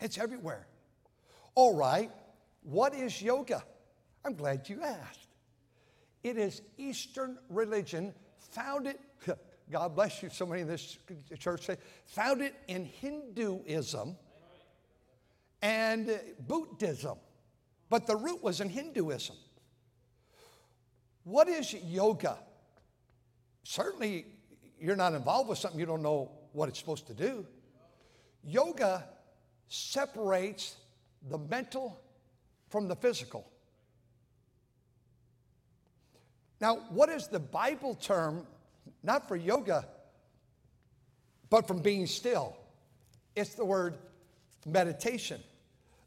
It's 0.00 0.18
everywhere. 0.18 0.66
All 1.54 1.76
right, 1.76 2.10
what 2.64 2.96
is 2.96 3.22
yoga? 3.22 3.62
I'm 4.24 4.34
glad 4.34 4.68
you 4.68 4.82
asked. 4.82 5.21
It 6.22 6.36
is 6.36 6.62
Eastern 6.76 7.38
religion 7.48 8.14
founded 8.38 8.96
God 9.70 9.94
bless 9.94 10.22
you, 10.22 10.28
so 10.30 10.44
many 10.44 10.62
in 10.62 10.68
this 10.68 10.98
church 11.38 11.66
say, 11.66 11.76
founded 12.06 12.52
in 12.68 12.84
Hinduism 12.84 14.16
and 15.62 16.20
Buddhism. 16.46 17.18
But 17.88 18.06
the 18.06 18.16
root 18.16 18.42
was 18.42 18.60
in 18.60 18.68
Hinduism. 18.68 19.36
What 21.24 21.48
is 21.48 21.72
yoga? 21.72 22.36
Certainly, 23.62 24.26
you're 24.80 24.96
not 24.96 25.14
involved 25.14 25.48
with 25.48 25.58
something 25.58 25.78
you 25.78 25.86
don't 25.86 26.02
know 26.02 26.32
what 26.52 26.68
it's 26.68 26.78
supposed 26.78 27.06
to 27.06 27.14
do. 27.14 27.46
Yoga 28.44 29.04
separates 29.68 30.76
the 31.28 31.38
mental 31.38 32.00
from 32.68 32.88
the 32.88 32.96
physical. 32.96 33.48
Now, 36.62 36.76
what 36.88 37.10
is 37.10 37.28
the 37.28 37.40
Bible 37.40 37.94
term 37.94 38.46
not 39.02 39.28
for 39.28 39.36
yoga, 39.36 39.86
but 41.50 41.66
from 41.66 41.80
being 41.80 42.06
still. 42.06 42.56
It's 43.34 43.54
the 43.54 43.64
word 43.64 43.98
meditation. 44.66 45.40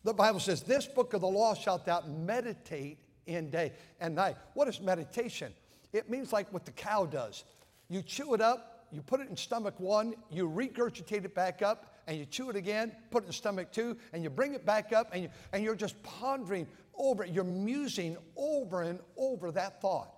The 0.04 0.14
Bible 0.14 0.40
says, 0.40 0.62
This 0.62 0.88
book 0.88 1.14
of 1.14 1.22
the 1.22 1.28
law 1.28 1.54
shalt 1.54 1.86
thou 1.86 2.02
meditate 2.02 3.00
in 3.26 3.50
day 3.50 3.74
and 4.00 4.16
night. 4.16 4.38
What 4.54 4.68
is 4.68 4.80
meditation? 4.80 5.54
It 5.94 6.10
means 6.10 6.32
like 6.32 6.52
what 6.54 6.66
the 6.66 6.72
cow 6.72 7.06
does. 7.06 7.44
You 7.90 8.02
chew 8.02 8.34
it 8.34 8.42
up, 8.42 8.88
you 8.92 9.02
put 9.02 9.20
it 9.20 9.30
in 9.30 9.38
stomach 9.38 9.80
one, 9.80 10.16
you 10.30 10.48
regurgitate 10.50 11.26
it 11.26 11.36
back 11.36 11.62
up, 11.62 11.96
and 12.08 12.18
you 12.18 12.26
chew 12.26 12.50
it 12.50 12.56
again, 12.56 12.92
put 13.12 13.24
it 13.24 13.28
in 13.28 13.34
stomach 13.34 13.72
two, 13.72 13.98
and 14.14 14.24
you 14.24 14.30
bring 14.30 14.54
it 14.54 14.66
back 14.66 14.94
up, 14.94 15.10
and, 15.12 15.24
you, 15.24 15.30
and 15.54 15.64
you're 15.64 15.76
just 15.76 16.02
pondering 16.04 16.68
over 16.96 17.24
it. 17.24 17.32
You're 17.32 17.44
musing 17.44 18.18
over 18.36 18.84
and 18.84 19.00
over 19.18 19.52
that 19.52 19.82
thought. 19.82 20.15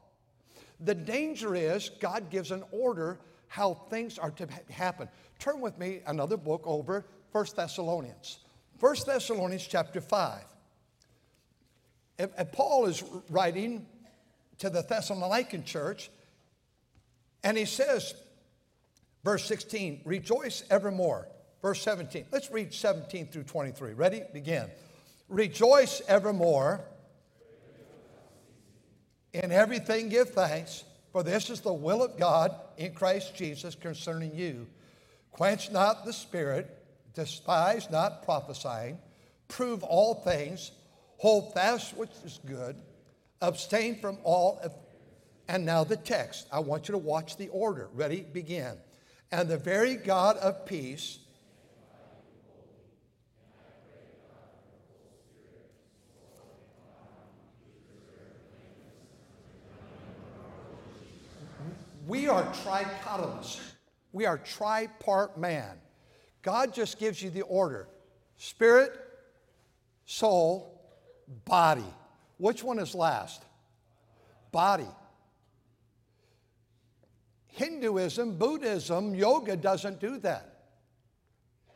The 0.80 0.96
danger 0.96 1.56
is 1.56 1.90
God 2.00 2.30
gives 2.30 2.52
an 2.52 2.64
order 2.72 3.20
how 3.48 3.74
things 3.90 4.20
are 4.20 4.32
to 4.32 4.48
happen. 4.70 5.08
Turn 5.40 5.62
with 5.62 5.78
me 5.80 6.02
another 6.06 6.38
book 6.38 6.64
over, 6.66 7.06
1 7.32 7.46
Thessalonians. 7.56 8.40
1 8.80 8.96
Thessalonians 9.06 9.66
chapter 9.66 10.02
5. 10.02 10.42
And 12.20 12.52
Paul 12.52 12.86
is 12.88 13.04
writing 13.30 13.86
to 14.60 14.70
the 14.70 14.84
Thessalonican 14.84 15.66
church, 15.66 16.10
and 17.44 17.56
he 17.56 17.66
says, 17.66 18.16
verse 19.24 19.46
16, 19.46 20.02
rejoice 20.04 20.64
evermore. 20.70 21.28
Verse 21.62 21.82
17, 21.82 22.26
let's 22.32 22.52
read 22.52 22.74
17 22.74 23.28
through 23.28 23.44
23. 23.44 23.94
Ready? 23.94 24.24
Begin. 24.34 24.68
Rejoice 25.30 26.02
evermore 26.08 26.82
in 29.34 29.52
everything, 29.52 30.10
give 30.10 30.30
thanks, 30.30 30.84
for 31.12 31.24
this 31.24 31.50
is 31.50 31.62
the 31.62 31.74
will 31.74 32.04
of 32.04 32.18
God 32.18 32.56
in 32.78 32.94
Christ 32.94 33.36
Jesus 33.36 33.76
concerning 33.76 34.36
you. 34.36 34.68
Quench 35.32 35.72
not 35.72 36.06
the 36.06 36.14
spirit, 36.14 36.84
despise 37.14 37.90
not 37.90 38.24
prophesying, 38.24 38.98
prove 39.48 39.84
all 39.84 40.16
things, 40.16 40.72
hold 41.18 41.54
fast 41.54 41.96
which 41.96 42.12
is 42.24 42.40
good, 42.46 42.76
abstain 43.42 44.00
from 44.00 44.18
all. 44.24 44.62
And 45.48 45.66
now 45.66 45.84
the 45.84 45.96
text. 45.96 46.48
I 46.52 46.60
want 46.60 46.88
you 46.88 46.92
to 46.92 46.98
watch 46.98 47.38
the 47.38 47.48
order. 47.50 47.90
Ready? 47.94 48.22
Begin. 48.22 48.78
And 49.32 49.48
the 49.48 49.58
very 49.58 49.96
God 49.96 50.38
of 50.38 50.66
peace 50.66 51.20
We 62.08 62.30
are 62.30 62.44
trichotomous. 62.54 63.60
We 64.14 64.26
are 64.26 64.38
tripart 64.38 65.38
man. 65.38 65.78
God 66.42 66.74
just 66.74 66.98
gives 67.00 67.22
you 67.22 67.30
the 67.30 67.42
order 67.42 67.90
spirit, 68.38 68.94
soul, 70.06 70.82
body. 71.46 71.84
Which 72.38 72.64
one 72.64 72.80
is 72.80 72.96
last? 72.96 73.44
Body. 74.52 74.88
Hinduism, 77.48 78.38
Buddhism, 78.38 79.16
yoga 79.16 79.58
doesn't 79.58 80.00
do 80.00 80.20
that. 80.20 80.54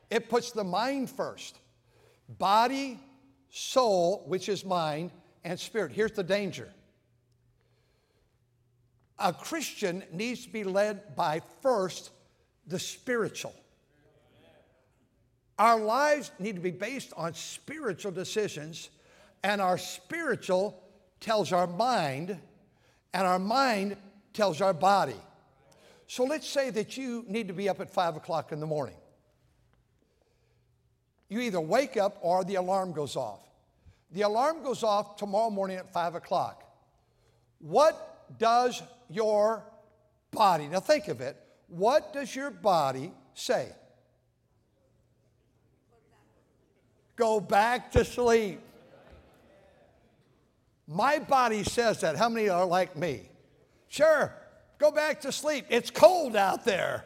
It 0.10 0.30
puts 0.30 0.52
the 0.52 0.64
mind 0.64 1.10
first. 1.10 1.58
Body, 2.30 3.00
soul, 3.50 4.24
which 4.28 4.48
is 4.48 4.64
mind, 4.64 5.12
and 5.44 5.60
spirit. 5.60 5.92
Here's 5.92 6.12
the 6.12 6.24
danger 6.24 6.72
a 9.22 9.34
Christian 9.34 10.04
needs 10.12 10.46
to 10.46 10.52
be 10.52 10.64
led 10.64 11.16
by 11.16 11.42
first 11.62 12.12
the 12.68 12.80
spiritual. 12.80 13.54
Our 15.60 15.80
lives 15.80 16.32
need 16.40 16.56
to 16.56 16.62
be 16.62 16.72
based 16.72 17.14
on 17.16 17.34
spiritual 17.34 18.12
decisions, 18.12 18.90
and 19.44 19.62
our 19.62 19.78
spiritual 19.78 20.82
tells 21.20 21.52
our 21.52 21.68
mind, 21.68 22.38
and 23.14 23.28
our 23.28 23.40
mind 23.40 23.96
tells 24.34 24.60
our 24.60 24.74
body. 24.74 25.16
So 26.08 26.24
let's 26.24 26.48
say 26.48 26.72
that 26.72 26.98
you 26.98 27.24
need 27.28 27.48
to 27.48 27.54
be 27.54 27.70
up 27.70 27.80
at 27.80 27.90
five 27.90 28.16
o'clock 28.16 28.52
in 28.52 28.60
the 28.60 28.66
morning. 28.66 28.96
You 31.30 31.40
either 31.42 31.62
wake 31.62 31.96
up 31.96 32.18
or 32.22 32.44
the 32.44 32.56
alarm 32.56 32.92
goes 32.92 33.16
off. 33.16 33.40
The 34.12 34.24
alarm 34.24 34.64
goes 34.64 34.84
off 34.84 35.16
tomorrow 35.16 35.50
morning 35.50 35.78
at 35.78 35.94
five 35.94 36.16
o'clock. 36.16 36.64
What 37.60 38.11
does 38.38 38.82
your 39.10 39.64
body, 40.32 40.68
now 40.68 40.80
think 40.80 41.08
of 41.08 41.22
it, 41.22 41.38
what 41.68 42.14
does 42.14 42.36
your 42.36 42.52
body 42.52 43.12
say? 43.34 43.70
Go 47.16 47.40
back 47.40 47.92
to 47.92 48.04
sleep. 48.04 48.60
My 50.88 51.20
body 51.20 51.64
says 51.64 52.02
that. 52.02 52.18
How 52.18 52.30
many 52.30 52.50
are 52.50 52.66
like 52.66 52.98
me? 52.98 53.30
Sure, 53.88 54.34
go 54.78 54.92
back 54.92 55.22
to 55.22 55.32
sleep. 55.32 55.66
It's 55.70 55.90
cold 55.90 56.36
out 56.36 56.66
there. 56.66 57.06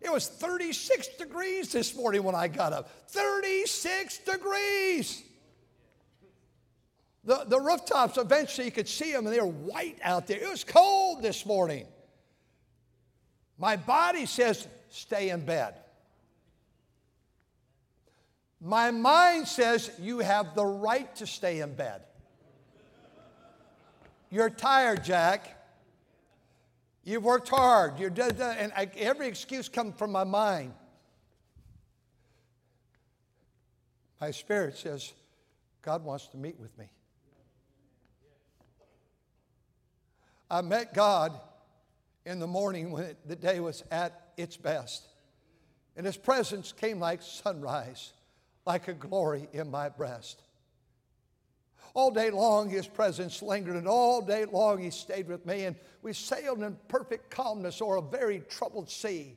It 0.00 0.12
was 0.12 0.28
36 0.28 1.08
degrees 1.16 1.72
this 1.72 1.96
morning 1.96 2.22
when 2.22 2.34
I 2.34 2.48
got 2.48 2.72
up. 2.72 2.90
36 3.08 4.18
degrees. 4.18 5.24
The, 7.28 7.44
the 7.46 7.60
rooftops, 7.60 8.16
eventually 8.16 8.64
you 8.64 8.70
could 8.70 8.88
see 8.88 9.12
them 9.12 9.26
and 9.26 9.36
they 9.36 9.40
were 9.40 9.46
white 9.46 9.98
out 10.02 10.26
there. 10.26 10.42
It 10.42 10.48
was 10.48 10.64
cold 10.64 11.20
this 11.22 11.44
morning. 11.44 11.86
My 13.58 13.76
body 13.76 14.24
says, 14.24 14.66
stay 14.88 15.28
in 15.28 15.44
bed. 15.44 15.74
My 18.62 18.92
mind 18.92 19.46
says, 19.46 19.90
you 20.00 20.20
have 20.20 20.54
the 20.54 20.64
right 20.64 21.14
to 21.16 21.26
stay 21.26 21.60
in 21.60 21.74
bed. 21.74 22.00
You're 24.30 24.48
tired, 24.48 25.04
Jack. 25.04 25.54
You've 27.04 27.24
worked 27.24 27.50
hard. 27.50 27.98
You're 27.98 28.08
dead, 28.08 28.40
and 28.40 28.72
I, 28.74 28.88
every 28.96 29.28
excuse 29.28 29.68
comes 29.68 29.98
from 29.98 30.12
my 30.12 30.24
mind. 30.24 30.72
My 34.18 34.30
spirit 34.30 34.78
says, 34.78 35.12
God 35.82 36.02
wants 36.02 36.28
to 36.28 36.38
meet 36.38 36.58
with 36.58 36.76
me. 36.78 36.86
I 40.50 40.62
met 40.62 40.94
God 40.94 41.38
in 42.24 42.38
the 42.38 42.46
morning 42.46 42.90
when 42.90 43.16
the 43.26 43.36
day 43.36 43.60
was 43.60 43.82
at 43.90 44.32
its 44.36 44.56
best. 44.56 45.06
And 45.96 46.06
his 46.06 46.16
presence 46.16 46.72
came 46.72 47.00
like 47.00 47.22
sunrise, 47.22 48.12
like 48.66 48.88
a 48.88 48.94
glory 48.94 49.48
in 49.52 49.70
my 49.70 49.88
breast. 49.88 50.42
All 51.94 52.10
day 52.10 52.30
long, 52.30 52.70
his 52.70 52.86
presence 52.86 53.42
lingered, 53.42 53.76
and 53.76 53.88
all 53.88 54.22
day 54.22 54.44
long, 54.44 54.80
he 54.80 54.90
stayed 54.90 55.26
with 55.26 55.44
me. 55.44 55.64
And 55.64 55.76
we 56.02 56.12
sailed 56.12 56.62
in 56.62 56.76
perfect 56.86 57.30
calmness 57.30 57.82
o'er 57.82 57.96
a 57.96 58.02
very 58.02 58.40
troubled 58.48 58.90
sea. 58.90 59.36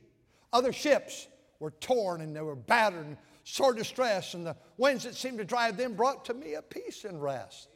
Other 0.52 0.72
ships 0.72 1.26
were 1.58 1.72
torn 1.72 2.20
and 2.20 2.36
they 2.36 2.40
were 2.40 2.54
battered 2.54 3.06
and 3.06 3.16
sore 3.44 3.72
distressed, 3.74 4.34
and 4.34 4.46
the 4.46 4.56
winds 4.76 5.04
that 5.04 5.16
seemed 5.16 5.38
to 5.38 5.44
drive 5.44 5.76
them 5.76 5.94
brought 5.94 6.24
to 6.26 6.34
me 6.34 6.54
a 6.54 6.62
peace 6.62 7.04
and 7.04 7.22
rest. 7.22 7.68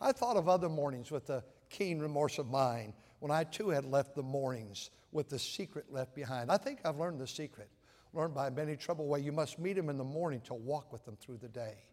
I 0.00 0.12
thought 0.12 0.36
of 0.36 0.48
other 0.48 0.68
mornings 0.68 1.10
with 1.10 1.28
a 1.30 1.42
keen 1.70 1.98
remorse 1.98 2.38
of 2.38 2.48
mine 2.48 2.94
when 3.20 3.30
I 3.30 3.44
too 3.44 3.70
had 3.70 3.84
left 3.84 4.14
the 4.14 4.22
mornings 4.22 4.90
with 5.12 5.28
the 5.28 5.38
secret 5.38 5.86
left 5.92 6.14
behind. 6.14 6.50
I 6.50 6.56
think 6.56 6.80
I've 6.84 6.98
learned 6.98 7.18
the 7.18 7.26
secret, 7.26 7.68
learned 8.12 8.34
by 8.34 8.50
many 8.50 8.76
trouble 8.76 9.06
way. 9.06 9.20
You 9.20 9.32
must 9.32 9.58
meet 9.58 9.76
him 9.76 9.88
in 9.88 9.98
the 9.98 10.04
morning 10.04 10.40
to 10.42 10.54
walk 10.54 10.92
with 10.92 11.04
them 11.04 11.16
through 11.16 11.38
the 11.38 11.48
day. 11.48 11.84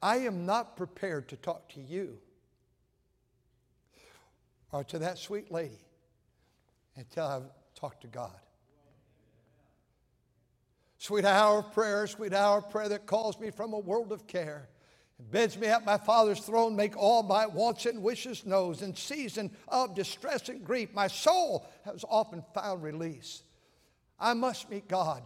I 0.00 0.18
am 0.18 0.46
not 0.46 0.76
prepared 0.76 1.28
to 1.28 1.36
talk 1.36 1.68
to 1.70 1.80
you 1.80 2.18
or 4.72 4.82
to 4.84 4.98
that 4.98 5.18
sweet 5.18 5.52
lady 5.52 5.84
until 6.96 7.26
I've 7.26 7.50
talked 7.74 8.02
to 8.02 8.08
God. 8.08 8.38
Sweet 10.98 11.24
hour 11.24 11.58
of 11.58 11.72
prayer, 11.72 12.06
sweet 12.06 12.32
hour 12.32 12.58
of 12.58 12.70
prayer 12.70 12.88
that 12.88 13.06
calls 13.06 13.38
me 13.38 13.50
from 13.50 13.72
a 13.72 13.78
world 13.78 14.12
of 14.12 14.26
care 14.26 14.68
bids 15.30 15.56
me 15.56 15.68
at 15.68 15.84
my 15.84 15.98
Father's 15.98 16.40
throne 16.40 16.74
make 16.74 16.96
all 16.96 17.22
my 17.22 17.46
wants 17.46 17.86
and 17.86 18.02
wishes 18.02 18.44
known. 18.44 18.74
In 18.80 18.94
season 18.94 19.50
of 19.68 19.94
distress 19.94 20.48
and 20.48 20.64
grief, 20.64 20.90
my 20.92 21.06
soul 21.06 21.66
has 21.84 22.04
often 22.08 22.44
found 22.54 22.82
release. 22.82 23.42
I 24.18 24.34
must 24.34 24.70
meet 24.70 24.88
God 24.88 25.22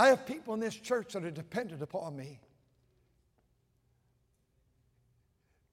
I 0.00 0.06
have 0.06 0.24
people 0.24 0.54
in 0.54 0.60
this 0.60 0.74
church 0.74 1.12
that 1.12 1.26
are 1.26 1.30
dependent 1.30 1.82
upon 1.82 2.16
me 2.16 2.40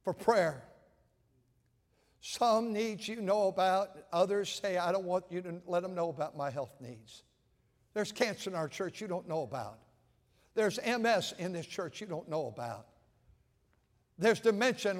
for 0.03 0.11
prayer. 0.11 0.65
Some 2.19 2.73
needs 2.73 3.07
you 3.07 3.21
know 3.21 3.47
about, 3.47 3.97
others 4.11 4.49
say, 4.49 4.77
I 4.77 4.91
don't 4.91 5.05
want 5.05 5.23
you 5.29 5.41
to 5.43 5.61
let 5.65 5.81
them 5.81 5.95
know 5.95 6.09
about 6.09 6.35
my 6.35 6.49
health 6.49 6.75
needs. 6.81 7.23
There's 7.93 8.11
cancer 8.11 8.49
in 8.49 8.55
our 8.57 8.67
church 8.67 8.99
you 8.99 9.07
don't 9.07 9.29
know 9.29 9.43
about. 9.43 9.79
There's 10.57 10.79
MS 10.83 11.35
in 11.37 11.53
this 11.53 11.67
church 11.67 12.01
you 12.01 12.07
don't 12.07 12.27
know 12.27 12.47
about. 12.47 12.87
There's 14.17 14.39
dementia, 14.39 14.95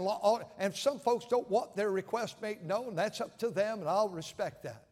and 0.59 0.75
some 0.75 0.99
folks 0.99 1.25
don't 1.25 1.49
want 1.49 1.75
their 1.75 1.89
request 1.89 2.39
made 2.43 2.63
known. 2.63 2.93
That's 2.93 3.21
up 3.21 3.39
to 3.39 3.49
them, 3.49 3.79
and 3.79 3.89
I'll 3.89 4.07
respect 4.07 4.61
that. 4.65 4.83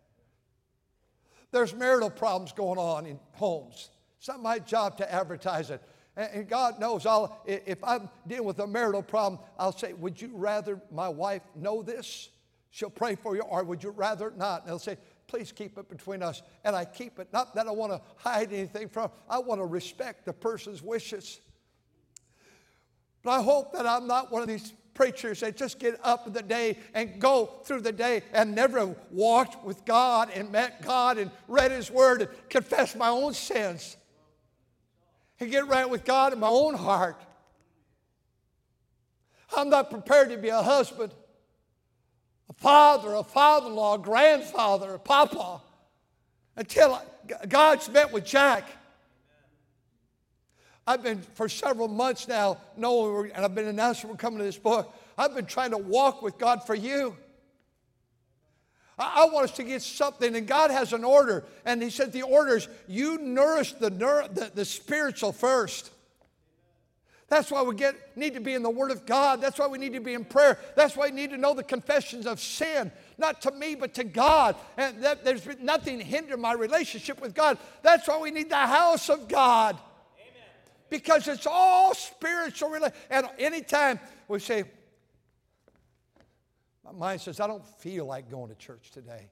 There's 1.51 1.75
marital 1.75 2.09
problems 2.09 2.51
going 2.51 2.79
on 2.79 3.05
in 3.05 3.19
homes. 3.33 3.91
It's 4.17 4.27
not 4.27 4.41
my 4.41 4.57
job 4.57 4.97
to 4.97 5.13
advertise 5.13 5.69
it. 5.69 5.83
And 6.17 6.49
God 6.49 6.79
knows, 6.79 7.05
I'll, 7.05 7.43
if 7.45 7.83
I'm 7.83 8.09
dealing 8.25 8.47
with 8.47 8.57
a 8.57 8.65
marital 8.65 9.03
problem, 9.03 9.39
I'll 9.59 9.71
say, 9.71 9.93
Would 9.93 10.19
you 10.19 10.31
rather 10.33 10.81
my 10.91 11.09
wife 11.09 11.43
know 11.53 11.83
this? 11.83 12.29
She'll 12.71 12.89
pray 12.89 13.13
for 13.13 13.35
you, 13.35 13.43
or 13.43 13.63
would 13.63 13.83
you 13.83 13.91
rather 13.91 14.33
not? 14.35 14.61
And 14.61 14.69
they'll 14.69 14.79
say, 14.79 14.97
Please 15.27 15.51
keep 15.51 15.77
it 15.77 15.89
between 15.89 16.21
us. 16.21 16.41
And 16.63 16.75
I 16.75 16.85
keep 16.85 17.19
it, 17.19 17.27
not 17.33 17.55
that 17.55 17.67
I 17.67 17.71
want 17.71 17.91
to 17.91 18.01
hide 18.17 18.53
anything 18.53 18.89
from, 18.89 19.09
I 19.29 19.39
want 19.39 19.59
to 19.59 19.65
respect 19.65 20.25
the 20.25 20.33
person's 20.33 20.81
wishes. 20.81 21.39
But 23.23 23.31
I 23.31 23.41
hope 23.41 23.73
that 23.73 23.87
I'm 23.87 24.07
not 24.07 24.31
one 24.31 24.41
of 24.43 24.47
these 24.47 24.73
preachers 24.93 25.41
that 25.41 25.57
just 25.57 25.79
get 25.79 25.99
up 26.03 26.27
in 26.27 26.33
the 26.33 26.41
day 26.41 26.77
and 26.93 27.19
go 27.19 27.47
through 27.65 27.81
the 27.81 27.91
day 27.91 28.23
and 28.33 28.55
never 28.55 28.95
walked 29.11 29.63
with 29.63 29.83
God 29.85 30.29
and 30.33 30.51
met 30.51 30.81
God 30.81 31.17
and 31.17 31.31
read 31.47 31.71
His 31.71 31.91
Word 31.91 32.21
and 32.21 32.29
confessed 32.49 32.95
my 32.95 33.09
own 33.09 33.33
sins 33.33 33.97
and 35.39 35.51
get 35.51 35.67
right 35.67 35.89
with 35.89 36.05
God 36.05 36.33
in 36.33 36.39
my 36.39 36.47
own 36.47 36.75
heart. 36.75 37.21
I'm 39.55 39.69
not 39.69 39.89
prepared 39.89 40.29
to 40.29 40.37
be 40.37 40.49
a 40.49 40.61
husband, 40.61 41.13
a 42.49 42.53
father, 42.53 43.13
a 43.13 43.23
father 43.23 43.67
in 43.67 43.75
law, 43.75 43.95
a 43.95 43.99
grandfather, 43.99 44.93
a 44.93 44.99
papa 44.99 45.61
until 46.55 47.01
God's 47.47 47.89
met 47.89 48.11
with 48.11 48.25
Jack. 48.25 48.69
I've 50.87 51.01
been 51.01 51.21
for 51.33 51.49
several 51.49 51.87
months 51.87 52.27
now, 52.27 52.57
knowing, 52.77 53.31
and 53.31 53.43
I've 53.43 53.55
been 53.55 53.67
announcing 53.67 54.09
we're 54.09 54.17
coming 54.17 54.37
to 54.39 54.45
this 54.45 54.57
book. 54.57 54.93
I've 55.17 55.33
been 55.33 55.47
trying 55.47 55.71
to 55.71 55.77
walk 55.77 56.21
with 56.21 56.37
God 56.37 56.65
for 56.65 56.75
you. 56.75 57.15
I, 58.97 59.25
want 59.25 59.49
us 59.49 59.57
to 59.57 59.63
get 59.63 59.81
something, 59.81 60.35
and 60.35 60.47
God 60.47 60.71
has 60.71 60.93
an 60.93 61.03
order. 61.03 61.43
And 61.65 61.81
He 61.83 61.89
said, 61.89 62.13
The 62.13 62.21
order 62.21 62.55
is 62.57 62.69
you 62.87 63.17
nourish 63.17 63.73
the, 63.73 63.89
the, 63.89 64.51
the 64.53 64.63
spiritual 64.63 65.33
first. 65.33 65.91
That's 67.27 67.49
why 67.49 67.63
we 67.63 67.73
get, 67.73 67.95
need 68.15 68.35
to 68.35 68.39
be 68.39 68.53
in 68.53 68.61
the 68.61 68.69
Word 68.69 68.91
of 68.91 69.05
God. 69.05 69.41
That's 69.41 69.57
why 69.57 69.65
we 69.65 69.79
need 69.79 69.93
to 69.93 69.99
be 69.99 70.13
in 70.13 70.25
prayer. 70.25 70.59
That's 70.75 70.95
why 70.95 71.07
we 71.07 71.11
need 71.11 71.31
to 71.31 71.37
know 71.37 71.55
the 71.55 71.63
confessions 71.63 72.27
of 72.27 72.39
sin, 72.39 72.91
not 73.17 73.41
to 73.41 73.51
me, 73.51 73.73
but 73.73 73.95
to 73.95 74.03
God. 74.03 74.55
And 74.77 75.03
that, 75.03 75.25
there's 75.25 75.47
nothing 75.59 75.99
hinder 75.99 76.37
my 76.37 76.53
relationship 76.53 77.19
with 77.19 77.33
God. 77.33 77.57
That's 77.81 78.07
why 78.07 78.19
we 78.19 78.29
need 78.29 78.49
the 78.51 78.55
house 78.55 79.09
of 79.09 79.27
God. 79.27 79.75
Amen. 79.75 80.49
Because 80.89 81.27
it's 81.27 81.47
all 81.47 81.95
spiritual. 81.95 82.77
And 83.09 83.27
anytime 83.39 83.99
we 84.27 84.39
say, 84.39 84.65
my 86.83 86.91
mind 86.91 87.21
says, 87.21 87.39
I 87.39 87.47
don't 87.47 87.65
feel 87.79 88.05
like 88.05 88.29
going 88.29 88.49
to 88.49 88.55
church 88.55 88.91
today. 88.91 89.29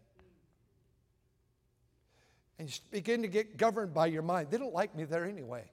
And 2.57 2.67
you 2.67 2.75
begin 2.89 3.21
to 3.21 3.27
get 3.27 3.57
governed 3.57 3.93
by 3.93 4.07
your 4.07 4.23
mind. 4.23 4.47
They 4.49 4.57
don't 4.57 4.73
like 4.73 4.95
me 4.95 5.03
there 5.03 5.25
anyway. 5.25 5.69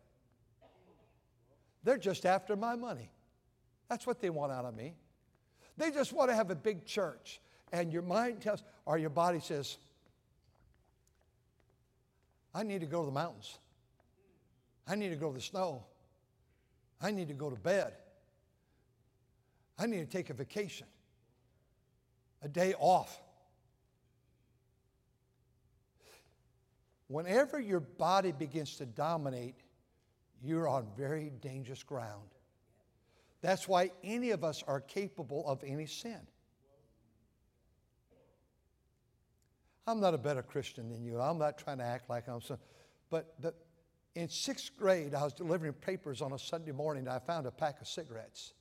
They're 1.83 1.99
just 1.99 2.27
after 2.27 2.57
my 2.57 2.77
money. 2.77 3.11
That's 3.89 4.07
what 4.07 4.21
they 4.21 4.31
want 4.31 4.53
out 4.53 4.65
of 4.65 4.75
me. 4.75 4.95
They 5.77 5.91
just 5.91 6.13
want 6.13 6.31
to 6.31 6.37
have 6.37 6.51
a 6.51 6.55
big 6.55 6.85
church. 6.85 7.41
And 7.73 7.93
your 7.93 8.03
mind 8.03 8.41
tells, 8.41 8.63
or 8.85 8.99
your 8.99 9.11
body 9.11 9.41
says, 9.41 9.79
I 12.55 12.63
need 12.63 12.81
to 12.81 12.87
go 12.87 13.01
to 13.01 13.07
the 13.07 13.13
mountains. 13.13 13.59
I 14.87 14.97
need 14.97 15.11
to 15.11 15.17
go 15.17 15.29
to 15.29 15.35
the 15.35 15.41
snow. 15.41 15.85
I 17.01 17.11
need 17.11 17.29
to 17.29 17.35
go 17.35 17.49
to 17.49 17.57
bed. 17.57 17.95
I 19.79 19.87
need 19.87 20.01
to 20.01 20.07
take 20.07 20.31
a 20.31 20.35
vacation 20.35 20.87
a 22.43 22.49
day 22.49 22.75
off. 22.79 23.21
Whenever 27.09 27.59
your 27.59 27.81
body 27.81 28.33
begins 28.33 28.77
to 28.77 28.87
dominate, 28.87 29.57
you're 30.43 30.69
on 30.69 30.87
very 30.97 31.31
dangerous 31.41 31.83
ground. 31.83 32.29
That's 33.43 33.67
why 33.69 33.91
any 34.05 34.31
of 34.31 34.45
us 34.45 34.63
are 34.67 34.81
capable 34.81 35.47
of 35.47 35.63
any 35.65 35.87
sin. 35.87 36.21
I'm 39.87 40.01
not 40.01 40.15
a 40.15 40.19
better 40.19 40.43
Christian 40.43 40.91
than 40.91 41.05
you. 41.05 41.21
I'm 41.21 41.39
not 41.39 41.59
trying 41.59 41.79
to 41.79 41.85
act 41.85 42.09
like 42.09 42.29
I'm 42.29 42.41
some. 42.41 42.59
But 43.11 43.35
the, 43.41 43.55
in 44.15 44.29
sixth 44.29 44.77
grade, 44.77 45.15
I 45.15 45.25
was 45.25 45.33
delivering 45.33 45.73
papers 45.73 46.23
on 46.23 46.33
a 46.33 46.39
Sunday 46.39 46.73
morning, 46.73 47.07
and 47.07 47.13
I 47.13 47.19
found 47.19 47.47
a 47.47 47.51
pack 47.51 47.81
of 47.81 47.89
cigarettes. 47.89 48.53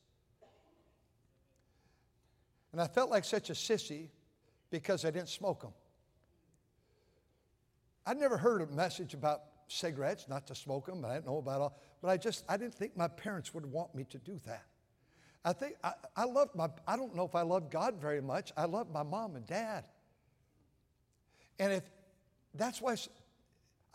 And 2.72 2.82
I 2.82 2.88
felt 2.88 3.10
like 3.10 3.26
such 3.26 3.50
a 3.50 3.54
sissy 3.54 4.10
because 4.70 5.06
I 5.06 5.12
didn't 5.12 5.30
smoke 5.30 5.62
them. 5.62 5.74
I'd 8.06 8.18
never 8.18 8.38
heard 8.38 8.62
a 8.62 8.68
message 8.68 9.14
about 9.14 9.42
cigarettes, 9.72 10.28
not 10.28 10.48
to 10.48 10.56
smoke 10.56 10.88
them, 10.88 11.02
but 11.02 11.12
I 11.12 11.16
didn't 11.16 11.28
know 11.28 11.38
about 11.38 11.62
all. 11.62 11.78
But 12.02 12.10
I 12.10 12.18
just, 12.18 12.44
I 12.50 12.58
didn't 12.58 12.76
think 12.76 12.98
my 12.98 13.08
parents 13.08 13.54
would 13.54 13.66
want 13.66 13.94
me 13.96 14.04
to 14.06 14.18
do 14.18 14.40
that. 14.46 14.66
I 15.46 15.54
think, 15.54 15.76
I, 15.84 15.94
I 16.16 16.26
love 16.26 16.50
my, 16.54 16.68
I 16.88 16.98
don't 16.98 17.16
know 17.16 17.26
if 17.26 17.36
I 17.36 17.44
love 17.44 17.70
God 17.70 17.96
very 18.02 18.22
much. 18.22 18.52
I 18.58 18.66
love 18.66 18.92
my 18.92 19.04
mom 19.04 19.36
and 19.36 19.46
dad. 19.46 19.86
And 21.60 21.74
if, 21.74 21.84
that's 22.54 22.82
why 22.82 22.96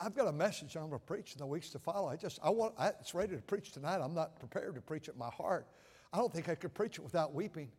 I've 0.00 0.14
got 0.14 0.26
a 0.26 0.32
message 0.32 0.76
I'm 0.76 0.88
going 0.88 1.00
to 1.00 1.06
preach 1.06 1.32
in 1.32 1.38
the 1.38 1.46
weeks 1.46 1.70
to 1.70 1.78
follow. 1.78 2.08
I 2.08 2.16
just, 2.16 2.38
I 2.42 2.50
want, 2.50 2.74
I, 2.78 2.88
it's 2.88 3.14
ready 3.14 3.36
to 3.36 3.42
preach 3.42 3.72
tonight. 3.72 4.00
I'm 4.00 4.14
not 4.14 4.38
prepared 4.38 4.74
to 4.74 4.80
preach 4.80 5.08
it 5.08 5.12
in 5.12 5.18
my 5.18 5.30
heart. 5.30 5.66
I 6.12 6.18
don't 6.18 6.32
think 6.32 6.48
I 6.48 6.54
could 6.54 6.74
preach 6.74 6.98
it 6.98 7.02
without 7.02 7.34
weeping. 7.34 7.70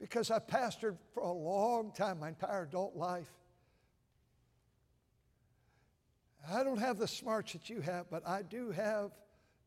Because 0.00 0.30
I 0.30 0.40
pastored 0.40 0.96
for 1.14 1.22
a 1.22 1.32
long 1.32 1.92
time, 1.92 2.20
my 2.20 2.28
entire 2.28 2.64
adult 2.64 2.96
life. 2.96 3.30
I 6.50 6.64
don't 6.64 6.78
have 6.78 6.98
the 6.98 7.08
smarts 7.08 7.52
that 7.52 7.70
you 7.70 7.80
have, 7.80 8.10
but 8.10 8.26
I 8.26 8.42
do 8.42 8.70
have 8.72 9.12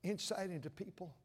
insight 0.03 0.49
into 0.49 0.69
people. 0.69 1.15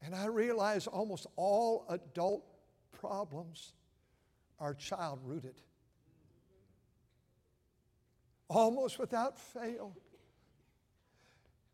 And 0.00 0.14
I 0.14 0.26
realize 0.26 0.86
almost 0.86 1.26
all 1.36 1.84
adult 1.88 2.44
problems 2.92 3.72
are 4.58 4.74
child 4.74 5.20
rooted. 5.24 5.60
Almost 8.48 8.98
without 8.98 9.38
fail. 9.38 9.96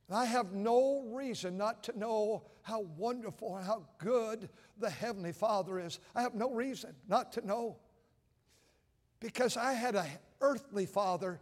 And 0.08 0.16
I 0.16 0.24
have 0.24 0.52
no 0.52 1.04
reason 1.10 1.56
not 1.58 1.84
to 1.84 1.98
know 1.98 2.44
how 2.62 2.80
wonderful 2.80 3.56
and 3.56 3.66
how 3.66 3.84
good 3.98 4.48
the 4.78 4.88
Heavenly 4.88 5.32
Father 5.32 5.78
is. 5.80 5.98
I 6.14 6.22
have 6.22 6.34
no 6.34 6.50
reason 6.50 6.94
not 7.08 7.32
to 7.32 7.46
know. 7.46 7.76
Because 9.20 9.56
I 9.56 9.72
had 9.72 9.96
an 9.96 10.06
earthly 10.40 10.86
father 10.86 11.40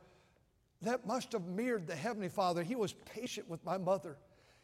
that 0.83 1.07
must 1.07 1.33
have 1.33 1.47
mirrored 1.47 1.87
the 1.87 1.97
Heavenly 1.97 2.29
Father. 2.29 2.63
He 2.63 2.77
was 2.77 2.93
patient 2.93 3.49
with 3.49 3.65
my 3.65 3.79
mother. 3.79 4.19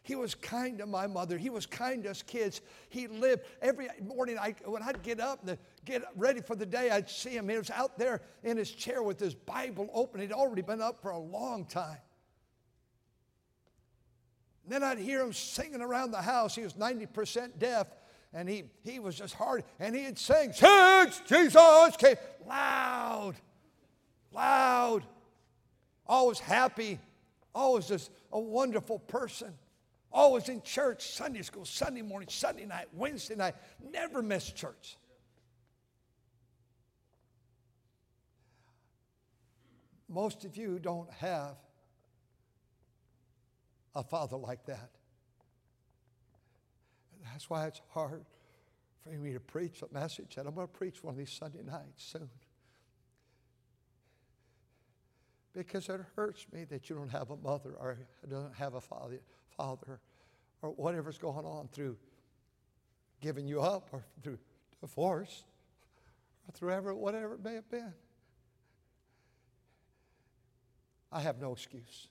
He 0.04 0.16
was 0.16 0.34
kind 0.34 0.78
to 0.78 0.86
my 0.86 1.06
mother. 1.06 1.38
He 1.38 1.48
was 1.48 1.64
kind 1.64 2.02
to 2.04 2.10
us 2.10 2.22
kids. 2.22 2.60
He 2.88 3.06
lived 3.06 3.42
every 3.60 3.88
morning. 4.02 4.36
I, 4.36 4.54
when 4.64 4.82
I'd 4.82 5.02
get 5.02 5.20
up 5.20 5.46
and 5.46 5.56
get 5.84 6.02
ready 6.16 6.40
for 6.40 6.56
the 6.56 6.66
day, 6.66 6.90
I'd 6.90 7.08
see 7.08 7.30
him. 7.30 7.48
He 7.48 7.56
was 7.56 7.70
out 7.70 7.98
there 7.98 8.20
in 8.42 8.56
his 8.56 8.70
chair 8.72 9.02
with 9.02 9.20
his 9.20 9.34
Bible 9.34 9.88
open. 9.94 10.20
He'd 10.20 10.32
already 10.32 10.62
been 10.62 10.82
up 10.82 11.00
for 11.00 11.12
a 11.12 11.18
long 11.18 11.66
time. 11.66 11.98
And 14.64 14.72
then 14.72 14.82
I'd 14.82 14.98
hear 14.98 15.20
him 15.20 15.32
singing 15.32 15.80
around 15.80 16.10
the 16.10 16.22
house. 16.22 16.56
He 16.56 16.62
was 16.62 16.74
90% 16.74 17.58
deaf, 17.58 17.86
and 18.32 18.48
he, 18.48 18.64
he 18.82 18.98
was 18.98 19.16
just 19.16 19.34
hard. 19.34 19.62
And 19.78 19.94
he'd 19.94 20.18
sing, 20.18 20.52
Since 20.52 21.20
Jesus 21.28 21.96
came, 21.96 22.16
loud, 22.46 23.34
loud, 24.32 25.04
always 26.12 26.38
happy, 26.38 27.00
always 27.54 27.86
just 27.86 28.10
a 28.32 28.38
wonderful 28.38 28.98
person. 28.98 29.54
Always 30.12 30.50
in 30.50 30.60
church, 30.60 31.08
Sunday 31.14 31.40
school, 31.40 31.64
Sunday 31.64 32.02
morning, 32.02 32.28
Sunday 32.28 32.66
night, 32.66 32.88
Wednesday 32.92 33.34
night, 33.34 33.54
never 33.90 34.20
missed 34.20 34.54
church. 34.54 34.98
Most 40.06 40.44
of 40.44 40.54
you 40.58 40.78
don't 40.78 41.10
have 41.14 41.56
a 43.94 44.02
father 44.02 44.36
like 44.36 44.66
that. 44.66 44.90
And 47.16 47.24
that's 47.32 47.48
why 47.48 47.68
it's 47.68 47.80
hard 47.88 48.26
for 49.02 49.08
me 49.08 49.32
to 49.32 49.40
preach 49.40 49.80
a 49.80 49.92
message, 49.94 50.36
and 50.36 50.46
I'm 50.46 50.54
going 50.54 50.68
to 50.68 50.72
preach 50.72 51.02
one 51.02 51.14
of 51.14 51.18
these 51.18 51.32
Sunday 51.32 51.62
nights 51.64 52.04
soon. 52.04 52.28
Because 55.54 55.88
it 55.88 56.00
hurts 56.16 56.46
me 56.52 56.64
that 56.64 56.88
you 56.88 56.96
don't 56.96 57.10
have 57.10 57.30
a 57.30 57.36
mother 57.36 57.74
or 57.78 57.98
don't 58.28 58.54
have 58.54 58.74
a 58.74 58.80
father 58.80 59.20
father 59.56 60.00
or 60.62 60.70
whatever's 60.70 61.18
going 61.18 61.44
on 61.44 61.68
through 61.72 61.96
giving 63.20 63.46
you 63.46 63.60
up 63.60 63.88
or 63.92 64.04
through 64.22 64.38
divorce 64.80 65.44
or 66.48 66.52
through 66.52 66.72
ever, 66.72 66.94
whatever 66.94 67.34
it 67.34 67.44
may 67.44 67.54
have 67.54 67.68
been. 67.70 67.92
I 71.10 71.20
have 71.20 71.40
no 71.40 71.52
excuse. 71.52 72.08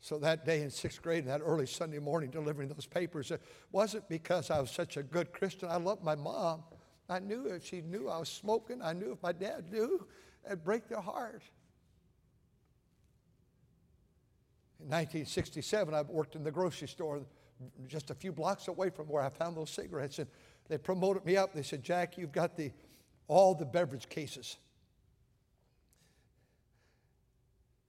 So 0.00 0.18
that 0.18 0.44
day 0.44 0.62
in 0.62 0.70
sixth 0.70 1.02
grade, 1.02 1.26
that 1.26 1.40
early 1.42 1.66
Sunday 1.66 1.98
morning, 1.98 2.30
delivering 2.30 2.68
those 2.68 2.86
papers, 2.86 3.30
it 3.30 3.42
wasn't 3.72 4.08
because 4.08 4.50
I 4.50 4.60
was 4.60 4.70
such 4.70 4.96
a 4.96 5.02
good 5.02 5.32
Christian. 5.32 5.68
I 5.70 5.76
loved 5.76 6.04
my 6.04 6.14
mom. 6.14 6.62
I 7.08 7.18
knew 7.18 7.46
if 7.46 7.64
she 7.64 7.80
knew 7.80 8.08
I 8.08 8.18
was 8.18 8.28
smoking, 8.28 8.80
I 8.82 8.92
knew 8.92 9.12
if 9.12 9.22
my 9.22 9.32
dad 9.32 9.72
knew, 9.72 10.06
it'd 10.46 10.62
break 10.62 10.88
their 10.88 11.00
heart. 11.00 11.42
In 14.80 14.86
1967, 14.86 15.92
I 15.92 16.02
worked 16.02 16.36
in 16.36 16.44
the 16.44 16.52
grocery 16.52 16.88
store 16.88 17.22
just 17.86 18.10
a 18.10 18.14
few 18.14 18.32
blocks 18.32 18.68
away 18.68 18.90
from 18.90 19.06
where 19.06 19.22
I 19.22 19.28
found 19.28 19.56
those 19.56 19.70
cigarettes. 19.70 20.18
And 20.18 20.28
they 20.68 20.78
promoted 20.78 21.24
me 21.24 21.36
up. 21.36 21.52
They 21.52 21.62
said, 21.62 21.82
Jack, 21.82 22.16
you've 22.16 22.32
got 22.32 22.56
the, 22.56 22.70
all 23.26 23.54
the 23.54 23.64
beverage 23.64 24.08
cases. 24.08 24.56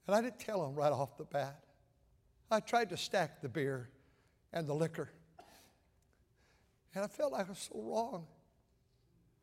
And 0.07 0.15
I 0.15 0.21
didn't 0.21 0.39
tell 0.39 0.65
them 0.65 0.73
right 0.73 0.91
off 0.91 1.17
the 1.17 1.25
bat. 1.25 1.59
I 2.49 2.59
tried 2.59 2.89
to 2.89 2.97
stack 2.97 3.41
the 3.41 3.49
beer 3.49 3.89
and 4.51 4.65
the 4.67 4.73
liquor. 4.73 5.11
And 6.95 7.03
I 7.03 7.07
felt 7.07 7.33
like 7.33 7.45
I 7.45 7.49
was 7.49 7.69
so 7.71 7.79
wrong. 7.79 8.25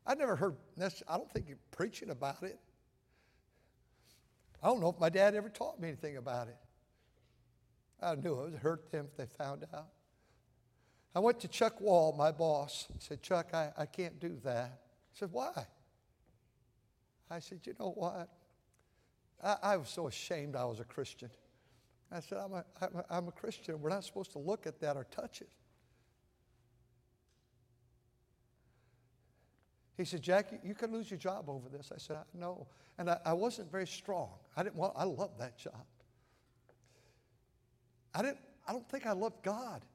I 0.05 0.15
never 0.15 0.35
heard, 0.35 0.55
I 0.79 1.17
don't 1.17 1.31
think 1.31 1.47
you're 1.47 1.57
preaching 1.71 2.09
about 2.09 2.43
it. 2.43 2.59
I 4.61 4.67
don't 4.67 4.81
know 4.81 4.89
if 4.89 4.99
my 4.99 5.09
dad 5.09 5.35
ever 5.35 5.49
taught 5.49 5.79
me 5.79 5.87
anything 5.87 6.17
about 6.17 6.49
it. 6.49 6.57
I 8.01 8.15
knew 8.15 8.41
it 8.41 8.51
would 8.51 8.59
hurt 8.59 8.91
them 8.91 9.07
if 9.09 9.17
they 9.17 9.25
found 9.25 9.65
out. 9.73 9.87
I 11.15 11.19
went 11.19 11.39
to 11.39 11.47
Chuck 11.47 11.81
Wall, 11.81 12.13
my 12.17 12.31
boss. 12.31 12.87
I 12.91 12.95
said, 12.99 13.21
Chuck, 13.21 13.49
I, 13.53 13.71
I 13.77 13.85
can't 13.85 14.19
do 14.19 14.37
that. 14.43 14.81
He 15.13 15.19
said, 15.19 15.29
Why? 15.31 15.65
I 17.29 17.39
said, 17.39 17.61
You 17.63 17.73
know 17.79 17.91
what? 17.91 18.29
I, 19.43 19.57
I 19.63 19.77
was 19.77 19.89
so 19.89 20.07
ashamed 20.07 20.55
I 20.55 20.65
was 20.65 20.79
a 20.79 20.83
Christian. 20.83 21.29
I 22.11 22.19
said, 22.19 22.37
I'm 22.37 22.53
a, 22.53 22.65
I'm, 22.81 22.95
a, 22.95 23.05
I'm 23.09 23.27
a 23.27 23.31
Christian. 23.31 23.81
We're 23.81 23.89
not 23.89 24.03
supposed 24.03 24.31
to 24.33 24.39
look 24.39 24.65
at 24.65 24.79
that 24.79 24.95
or 24.95 25.05
touch 25.05 25.41
it. 25.41 25.49
He 29.97 30.05
said, 30.05 30.21
Jack, 30.21 30.51
you, 30.51 30.59
you 30.63 30.75
could 30.75 30.91
lose 30.91 31.09
your 31.09 31.17
job 31.17 31.49
over 31.49 31.67
this. 31.69 31.91
I 31.93 31.97
said, 31.97 32.17
I 32.17 32.37
know. 32.37 32.67
And 32.97 33.09
I, 33.09 33.19
I 33.25 33.33
wasn't 33.33 33.71
very 33.71 33.87
strong. 33.87 34.29
I 34.55 34.63
didn't 34.63 34.75
want, 34.75 34.93
I 34.95 35.03
loved 35.03 35.39
that 35.39 35.57
job. 35.57 35.85
I, 38.17 38.23
didn't, 38.23 38.39
I 38.67 38.71
don't 38.71 38.89
think 38.89 39.05
I 39.05 39.11
loved 39.11 39.43
God 39.43 39.85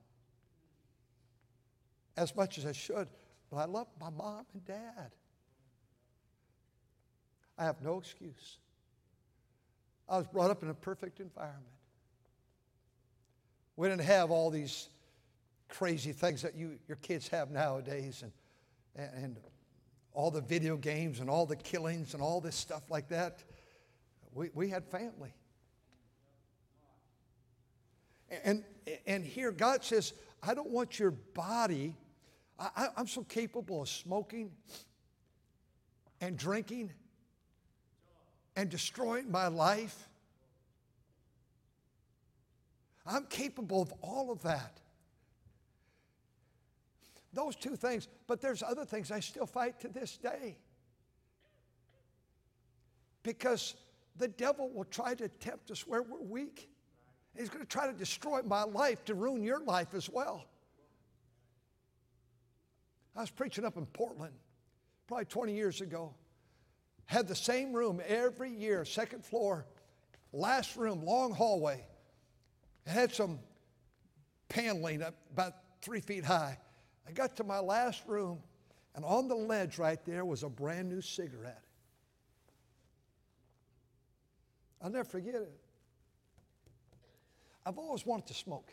as 2.17 2.37
much 2.37 2.57
as 2.57 2.65
I 2.65 2.71
should, 2.71 3.09
but 3.51 3.57
I 3.57 3.65
loved 3.65 3.91
my 4.01 4.11
mom 4.11 4.47
and 4.53 4.65
dad. 4.65 5.11
I 7.59 7.65
have 7.65 7.83
no 7.83 7.99
excuse. 7.99 8.59
I 10.09 10.19
was 10.19 10.29
brought 10.29 10.53
up 10.53 10.63
in 10.63 10.69
a 10.71 10.75
perfect 10.75 11.19
environment. 11.19 11.67
We 13.75 13.89
didn't 13.89 14.05
have 14.05 14.31
all 14.31 14.51
these 14.51 14.89
crazy 15.69 16.13
things 16.13 16.43
that 16.43 16.55
you, 16.55 16.79
your 16.87 16.99
kids 16.99 17.27
have 17.27 17.51
nowadays 17.51 18.23
and, 18.23 18.33
and, 18.95 19.25
and 19.25 19.37
all 20.13 20.31
the 20.31 20.43
video 20.43 20.77
games 20.77 21.19
and 21.19 21.29
all 21.29 21.45
the 21.45 21.57
killings 21.57 22.15
and 22.15 22.23
all 22.23 22.41
this 22.41 22.55
stuff 22.55 22.89
like 22.89 23.09
that. 23.09 23.43
We, 24.33 24.51
we 24.55 24.69
had 24.69 24.85
family. 24.85 25.35
And, 28.45 28.65
and 29.07 29.25
here 29.25 29.53
God 29.53 29.85
says, 29.85 30.15
I 30.43 30.55
don't 30.55 30.71
want 30.71 30.99
your 30.99 31.11
body, 31.11 31.95
I, 32.59 32.89
I'm 32.97 33.07
so 33.07 33.23
capable 33.25 33.83
of 33.83 33.89
smoking 33.89 34.51
and 36.21 36.37
drinking 36.37 36.91
and 38.57 38.69
destroying 38.69 39.31
my 39.31 39.49
life. 39.49 40.09
I'm 43.07 43.27
capable 43.27 43.83
of 43.83 43.93
all 44.01 44.31
of 44.31 44.43
that. 44.43 44.79
Those 47.33 47.57
two 47.57 47.77
things, 47.77 48.09
but 48.27 48.41
there's 48.41 48.63
other 48.63 48.85
things 48.85 49.11
I 49.11 49.21
still 49.21 49.47
fight 49.47 49.81
to 49.81 49.89
this 49.89 50.17
day. 50.17 50.57
Because 53.23 53.75
the 54.17 54.29
devil 54.29 54.71
will 54.71 54.85
try 54.85 55.15
to 55.15 55.29
tempt 55.29 55.71
us 55.71 55.87
where 55.87 56.03
we're 56.03 56.21
weak. 56.21 56.69
He's 57.37 57.49
going 57.49 57.65
to 57.65 57.69
try 57.69 57.87
to 57.87 57.93
destroy 57.93 58.43
my 58.43 58.65
life 58.65 59.05
to 59.07 59.15
ruin 59.15 59.43
your 59.43 59.61
life 59.65 59.95
as 59.95 60.09
well. 60.09 60.45
I 63.17 63.21
was 63.21 63.31
preaching 63.31 63.65
up 63.65 63.77
in 63.77 63.87
Portland 63.87 64.35
probably 65.07 65.27
20 65.27 65.55
years 65.55 65.81
ago. 65.81 66.15
Had 67.07 67.29
the 67.29 67.35
same 67.35 67.73
room 67.73 68.01
every 68.07 68.51
year, 68.51 68.85
second 68.85 69.25
floor, 69.25 69.67
last 70.33 70.77
room, 70.77 71.05
long 71.05 71.33
hallway. 71.33 71.85
It 72.87 72.91
had 72.91 73.13
some 73.13 73.39
paneling 74.49 75.03
up 75.03 75.15
about 75.33 75.55
three 75.83 76.01
feet 76.01 76.25
high. 76.25 76.59
I 77.07 77.13
got 77.13 77.37
to 77.37 77.45
my 77.45 77.59
last 77.59 78.03
room, 78.07 78.39
and 78.95 79.05
on 79.05 79.29
the 79.29 79.35
ledge 79.35 79.79
right 79.79 80.03
there 80.05 80.25
was 80.25 80.43
a 80.43 80.49
brand 80.49 80.89
new 80.89 81.01
cigarette. 81.01 81.63
I'll 84.81 84.91
never 84.91 85.09
forget 85.09 85.35
it. 85.35 85.62
I've 87.65 87.79
always 87.79 88.05
wanted 88.05 88.27
to 88.27 88.35
smoke. 88.35 88.73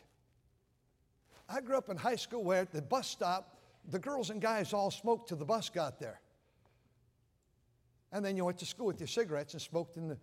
I 1.48 1.60
grew 1.60 1.76
up 1.76 1.88
in 1.88 1.96
high 1.96 2.16
school 2.16 2.44
where 2.44 2.62
at 2.62 2.72
the 2.72 2.82
bus 2.82 3.08
stop, 3.08 3.56
the 3.88 3.98
girls 3.98 4.30
and 4.30 4.40
guys 4.40 4.72
all 4.72 4.90
smoked 4.90 5.28
till 5.28 5.36
the 5.36 5.44
bus 5.44 5.68
got 5.68 5.98
there. 5.98 6.20
And 8.12 8.24
then 8.24 8.36
you 8.36 8.44
went 8.44 8.58
to 8.58 8.66
school 8.66 8.86
with 8.86 9.00
your 9.00 9.06
cigarettes 9.06 9.52
and 9.54 9.62
smoked 9.62 9.96
in 9.96 10.08
the, 10.08 10.18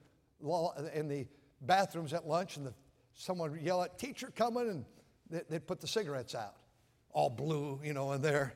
in 0.93 1.07
the 1.07 1.25
bathrooms 1.61 2.13
at 2.13 2.27
lunch, 2.27 2.57
and 2.57 2.65
the, 2.65 2.73
someone 3.13 3.51
would 3.51 3.61
yell 3.61 3.81
at 3.81 3.97
teacher 3.97 4.31
coming, 4.35 4.69
and 4.69 4.85
they, 5.29 5.41
they'd 5.49 5.67
put 5.67 5.79
the 5.79 5.87
cigarettes 5.87 6.35
out, 6.35 6.55
all 7.11 7.29
blue, 7.29 7.79
you 7.83 7.93
know, 7.93 8.11
in 8.11 8.21
there. 8.21 8.53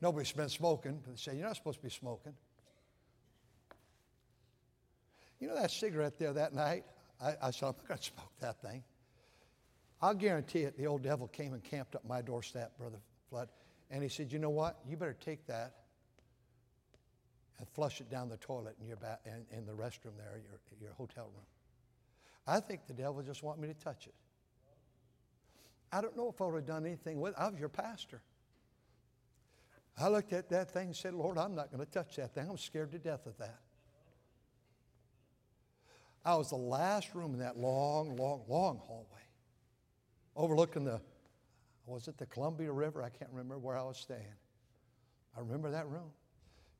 Nobody's 0.00 0.32
been 0.32 0.48
smoking, 0.48 1.00
but 1.04 1.10
they 1.10 1.16
say, 1.16 1.36
You're 1.36 1.46
not 1.46 1.56
supposed 1.56 1.78
to 1.78 1.84
be 1.84 1.90
smoking. 1.90 2.34
You 5.40 5.48
know 5.48 5.54
that 5.54 5.70
cigarette 5.70 6.18
there 6.18 6.32
that 6.32 6.54
night? 6.54 6.84
I, 7.20 7.34
I 7.42 7.50
said, 7.50 7.66
I'm 7.68 7.74
not 7.76 7.88
going 7.88 7.98
to 7.98 8.04
smoke 8.04 8.32
that 8.40 8.60
thing. 8.62 8.82
I'll 10.02 10.14
guarantee 10.14 10.60
it, 10.60 10.76
the 10.78 10.86
old 10.86 11.02
devil 11.02 11.28
came 11.28 11.52
and 11.52 11.62
camped 11.62 11.94
up 11.94 12.04
my 12.06 12.22
doorstep, 12.22 12.76
Brother 12.78 12.98
Flood. 13.28 13.48
And 13.90 14.02
he 14.02 14.08
said, 14.08 14.32
You 14.32 14.38
know 14.38 14.50
what? 14.50 14.78
You 14.88 14.96
better 14.96 15.16
take 15.20 15.46
that 15.46 15.74
and 17.58 17.68
flush 17.68 18.00
it 18.00 18.10
down 18.10 18.28
the 18.28 18.38
toilet 18.38 18.76
in, 18.80 18.86
your 18.86 18.96
ba- 18.96 19.18
in, 19.26 19.58
in 19.58 19.66
the 19.66 19.72
restroom 19.72 20.16
there, 20.16 20.40
your, 20.42 20.58
your 20.80 20.92
hotel 20.94 21.24
room. 21.24 21.44
I 22.46 22.60
think 22.60 22.86
the 22.86 22.94
devil 22.94 23.22
just 23.22 23.42
want 23.42 23.60
me 23.60 23.68
to 23.68 23.74
touch 23.74 24.06
it. 24.06 24.14
I 25.92 26.00
don't 26.00 26.16
know 26.16 26.28
if 26.28 26.40
I 26.40 26.46
would 26.46 26.54
have 26.54 26.66
done 26.66 26.86
anything 26.86 27.20
with 27.20 27.32
it. 27.32 27.38
I 27.38 27.48
was 27.48 27.58
your 27.58 27.68
pastor. 27.68 28.22
I 29.98 30.08
looked 30.08 30.32
at 30.32 30.48
that 30.50 30.70
thing 30.70 30.86
and 30.86 30.96
said, 30.96 31.14
Lord, 31.14 31.36
I'm 31.36 31.54
not 31.54 31.70
going 31.70 31.84
to 31.84 31.90
touch 31.90 32.16
that 32.16 32.34
thing. 32.34 32.48
I'm 32.48 32.56
scared 32.56 32.92
to 32.92 32.98
death 32.98 33.26
of 33.26 33.36
that. 33.38 33.58
I 36.24 36.36
was 36.36 36.50
the 36.50 36.56
last 36.56 37.14
room 37.14 37.34
in 37.34 37.40
that 37.40 37.58
long, 37.58 38.16
long, 38.16 38.42
long 38.48 38.78
hallway, 38.78 39.06
overlooking 40.36 40.84
the, 40.84 41.00
was 41.86 42.08
it 42.08 42.18
the 42.18 42.26
Columbia 42.26 42.72
River? 42.72 43.02
I 43.02 43.08
can't 43.08 43.30
remember 43.30 43.58
where 43.58 43.76
I 43.76 43.82
was 43.82 43.98
staying. 43.98 44.34
I 45.36 45.40
remember 45.40 45.70
that 45.70 45.88
room. 45.88 46.10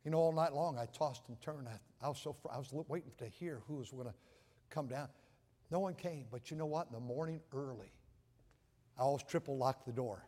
You 0.05 0.11
know, 0.11 0.19
all 0.19 0.33
night 0.33 0.53
long 0.53 0.79
I 0.79 0.87
tossed 0.87 1.23
and 1.29 1.41
turned. 1.41 1.69
I, 1.69 2.05
I 2.05 2.09
was 2.09 2.19
so 2.19 2.37
I 2.51 2.59
was 2.59 2.73
waiting 2.73 3.13
to 3.19 3.27
hear 3.27 3.61
who 3.67 3.77
was 3.77 3.91
going 3.91 4.07
to 4.07 4.15
come 4.71 4.87
down. 4.87 5.09
No 5.71 5.79
one 5.81 5.95
came, 5.95 6.25
but 6.31 6.51
you 6.51 6.57
know 6.57 6.67
what? 6.67 6.87
In 6.89 6.95
the 6.95 7.01
morning 7.01 7.41
early, 7.55 7.93
I 8.99 9.03
always 9.03 9.23
triple 9.23 9.57
locked 9.57 9.87
the 9.87 9.93
door, 9.93 10.25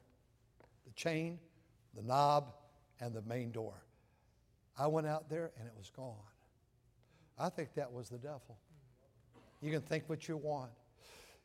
the 0.87 0.93
chain, 0.93 1.39
the 1.95 2.03
knob, 2.03 2.53
and 3.01 3.15
the 3.15 3.23
main 3.23 3.51
door. 3.51 3.83
I 4.79 4.87
went 4.87 5.07
out 5.07 5.29
there 5.29 5.51
and 5.59 5.67
it 5.67 5.75
was 5.77 5.91
gone. 5.91 6.17
I 7.39 7.49
think 7.49 7.75
that 7.75 7.93
was 7.93 8.09
the 8.09 8.19
devil. 8.19 8.59
You 9.61 9.71
can 9.71 9.81
think 9.81 10.09
what 10.09 10.29
you 10.29 10.37
want. 10.37 10.71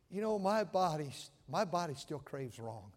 You 0.10 0.22
know, 0.22 0.40
my 0.40 0.64
body, 0.64 1.12
my 1.50 1.66
body 1.66 1.94
still 1.96 2.20
craves 2.20 2.60
wrong. 2.60 2.92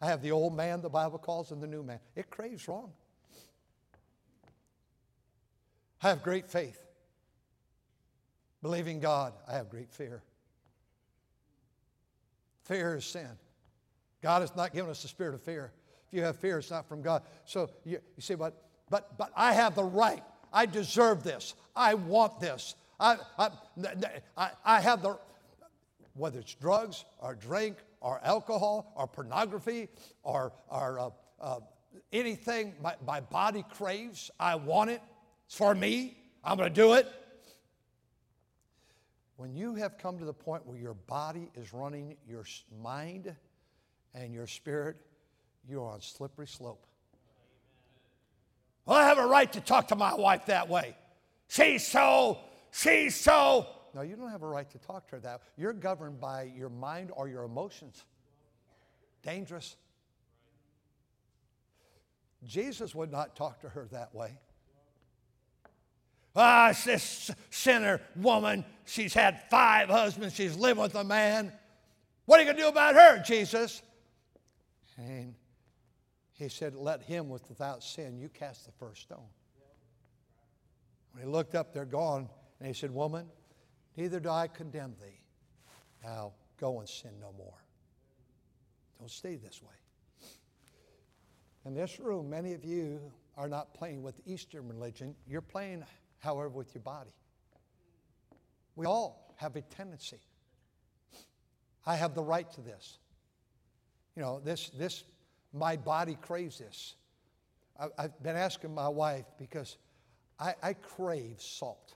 I 0.00 0.06
have 0.06 0.22
the 0.22 0.32
old 0.32 0.56
man, 0.56 0.80
the 0.80 0.88
Bible 0.88 1.18
calls, 1.18 1.50
and 1.50 1.62
the 1.62 1.66
new 1.66 1.82
man. 1.82 1.98
It 2.16 2.30
craves 2.30 2.66
wrong. 2.68 2.92
I 6.02 6.08
have 6.08 6.22
great 6.22 6.48
faith. 6.48 6.80
Believing 8.62 9.00
God, 9.00 9.32
I 9.48 9.54
have 9.54 9.68
great 9.68 9.90
fear. 9.90 10.22
Fear 12.64 12.96
is 12.96 13.04
sin. 13.04 13.28
God 14.22 14.40
has 14.40 14.54
not 14.54 14.72
given 14.72 14.90
us 14.90 15.02
the 15.02 15.08
spirit 15.08 15.34
of 15.34 15.42
fear. 15.42 15.72
If 16.08 16.14
you 16.14 16.22
have 16.22 16.36
fear, 16.36 16.58
it's 16.58 16.70
not 16.70 16.88
from 16.88 17.02
God. 17.02 17.22
So 17.44 17.70
you, 17.84 17.98
you 18.16 18.22
say, 18.22 18.34
but, 18.34 18.62
but, 18.88 19.16
but 19.18 19.32
I 19.34 19.52
have 19.54 19.74
the 19.74 19.84
right. 19.84 20.22
I 20.52 20.66
deserve 20.66 21.22
this. 21.22 21.54
I 21.74 21.94
want 21.94 22.40
this. 22.40 22.74
I, 23.00 23.16
I, 24.36 24.50
I, 24.64 24.80
have 24.80 25.02
the, 25.02 25.18
whether 26.14 26.38
it's 26.38 26.54
drugs 26.54 27.06
or 27.18 27.34
drink 27.34 27.78
or 28.00 28.20
alcohol 28.22 28.92
or 28.94 29.06
pornography 29.06 29.88
or, 30.22 30.52
or 30.68 30.98
uh, 30.98 31.10
uh, 31.40 31.60
anything 32.12 32.74
my, 32.82 32.94
my 33.06 33.20
body 33.20 33.64
craves, 33.72 34.30
I 34.38 34.56
want 34.56 34.90
it. 34.90 35.00
It's 35.46 35.56
for 35.56 35.74
me. 35.74 36.16
I'm 36.44 36.58
going 36.58 36.68
to 36.68 36.74
do 36.74 36.92
it. 36.92 37.08
When 39.36 39.56
you 39.56 39.74
have 39.76 39.96
come 39.96 40.18
to 40.18 40.26
the 40.26 40.34
point 40.34 40.66
where 40.66 40.78
your 40.78 40.94
body 40.94 41.50
is 41.54 41.72
running 41.72 42.16
your 42.28 42.44
mind 42.82 43.34
and 44.14 44.34
your 44.34 44.46
spirit, 44.46 44.96
you're 45.66 45.88
on 45.88 46.02
slippery 46.02 46.46
slope. 46.46 46.86
Well, 48.84 48.98
I 48.98 49.04
have 49.04 49.18
a 49.18 49.26
right 49.26 49.50
to 49.54 49.60
talk 49.60 49.88
to 49.88 49.96
my 49.96 50.14
wife 50.14 50.46
that 50.46 50.68
way. 50.68 50.94
She's 51.48 51.86
so, 51.86 52.38
she's 52.70 53.16
so. 53.16 53.66
No, 53.94 54.02
you 54.02 54.16
don't 54.16 54.30
have 54.30 54.42
a 54.42 54.46
right 54.46 54.70
to 54.70 54.78
talk 54.78 55.08
to 55.08 55.16
her 55.16 55.20
that. 55.20 55.42
You're 55.56 55.72
governed 55.72 56.20
by 56.20 56.50
your 56.56 56.68
mind 56.68 57.10
or 57.14 57.28
your 57.28 57.44
emotions. 57.44 58.04
Dangerous. 59.22 59.76
Jesus 62.44 62.94
would 62.94 63.10
not 63.10 63.36
talk 63.36 63.60
to 63.60 63.68
her 63.68 63.88
that 63.92 64.14
way. 64.14 64.38
Ah, 66.34 66.72
this 66.84 67.30
sinner 67.50 68.00
woman, 68.14 68.64
she's 68.84 69.12
had 69.12 69.42
five 69.50 69.88
husbands, 69.88 70.34
she's 70.34 70.56
lived 70.56 70.80
with 70.80 70.94
a 70.94 71.04
man. 71.04 71.52
What 72.26 72.38
are 72.38 72.44
you 72.44 72.46
going 72.46 72.56
to 72.56 72.62
do 72.62 72.68
about 72.68 72.94
her, 72.94 73.20
Jesus? 73.22 73.82
And 74.96 75.34
he 76.34 76.48
said, 76.48 76.74
Let 76.76 77.02
him 77.02 77.28
with 77.28 77.48
without 77.48 77.82
sin, 77.82 78.18
you 78.18 78.28
cast 78.28 78.66
the 78.66 78.72
first 78.72 79.02
stone. 79.02 79.26
When 81.12 81.24
he 81.24 81.30
looked 81.30 81.54
up, 81.54 81.74
they're 81.74 81.84
gone. 81.84 82.28
And 82.60 82.68
he 82.68 82.74
said, 82.74 82.90
Woman, 82.90 83.26
neither 83.96 84.20
do 84.20 84.28
I 84.28 84.46
condemn 84.46 84.94
thee. 85.00 85.18
Now 86.04 86.32
go 86.60 86.78
and 86.78 86.88
sin 86.88 87.12
no 87.20 87.32
more. 87.36 87.64
Don't 88.98 89.10
stay 89.10 89.36
this 89.36 89.62
way. 89.62 90.28
In 91.66 91.74
this 91.74 91.98
room, 91.98 92.30
many 92.30 92.52
of 92.52 92.64
you 92.64 93.00
are 93.36 93.48
not 93.48 93.74
playing 93.74 94.02
with 94.02 94.20
Eastern 94.26 94.68
religion. 94.68 95.14
You're 95.26 95.40
playing 95.40 95.84
however, 96.20 96.50
with 96.50 96.74
your 96.74 96.82
body. 96.82 97.14
We 98.76 98.86
all 98.86 99.34
have 99.36 99.56
a 99.56 99.62
tendency. 99.62 100.20
I 101.86 101.96
have 101.96 102.14
the 102.14 102.22
right 102.22 102.50
to 102.52 102.60
this. 102.60 102.98
You 104.16 104.22
know, 104.22 104.40
this, 104.40 104.70
this, 104.70 105.04
my 105.52 105.76
body 105.76 106.16
craves 106.20 106.58
this. 106.58 106.94
I, 107.78 108.02
have 108.02 108.22
been 108.22 108.36
asking 108.36 108.74
my 108.74 108.88
wife 108.88 109.24
because 109.38 109.78
I, 110.38 110.54
I 110.62 110.72
crave 110.74 111.36
salt. 111.40 111.94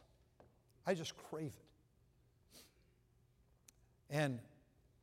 I 0.87 0.95
just 0.95 1.17
crave 1.17 1.53
it. 1.53 2.63
And 4.11 4.39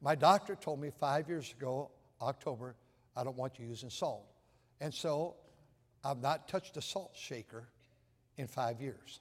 my 0.02 0.16
doctor 0.16 0.56
told 0.56 0.80
me 0.80 0.90
five 1.00 1.28
years 1.28 1.54
ago, 1.58 1.92
October, 2.22 2.76
I 3.16 3.24
don't 3.24 3.36
want 3.36 3.60
you 3.60 3.66
using 3.66 3.90
salt. 3.90 4.26
And 4.80 4.94
so 4.94 5.36
I've 6.04 6.22
not 6.22 6.48
touched 6.48 6.78
a 6.78 6.82
salt 6.82 7.12
shaker 7.16 7.68
in 8.38 8.48
five 8.48 8.82
years. 8.82 9.20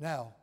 Now, 0.00 0.34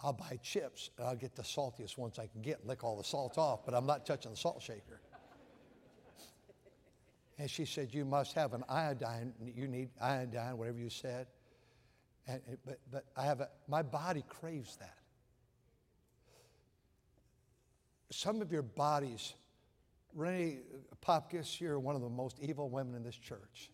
I'll 0.00 0.12
buy 0.12 0.38
chips 0.42 0.90
and 0.98 1.06
I'll 1.06 1.16
get 1.16 1.34
the 1.34 1.42
saltiest 1.42 1.96
ones 1.96 2.18
I 2.18 2.26
can 2.26 2.42
get, 2.42 2.66
lick 2.66 2.84
all 2.84 2.96
the 2.96 3.04
salt 3.04 3.38
off, 3.38 3.64
but 3.64 3.74
I'm 3.74 3.86
not 3.86 4.06
touching 4.06 4.30
the 4.30 4.36
salt 4.36 4.62
shaker. 4.62 5.00
And 7.38 7.50
she 7.50 7.64
said, 7.64 7.92
You 7.92 8.04
must 8.04 8.32
have 8.34 8.54
an 8.54 8.64
iodine. 8.68 9.32
You 9.54 9.68
need 9.68 9.90
iodine, 10.00 10.56
whatever 10.56 10.78
you 10.78 10.90
said. 10.90 11.26
And, 12.26 12.40
but, 12.64 12.80
but 12.90 13.04
I 13.16 13.24
have 13.24 13.40
a, 13.40 13.48
my 13.68 13.82
body 13.82 14.24
craves 14.28 14.76
that. 14.76 14.98
Some 18.10 18.40
of 18.40 18.52
your 18.52 18.62
bodies, 18.62 19.34
Renee 20.14 20.58
Popkis, 21.04 21.60
you're 21.60 21.78
one 21.78 21.94
of 21.94 22.02
the 22.02 22.08
most 22.08 22.38
evil 22.40 22.68
women 22.68 22.94
in 22.94 23.02
this 23.02 23.16
church. 23.16 23.70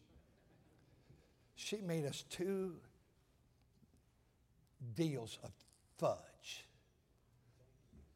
She 1.55 1.81
made 1.81 2.05
us 2.05 2.25
two 2.29 2.75
deals 4.95 5.38
of 5.45 5.51
fudge, 5.99 6.67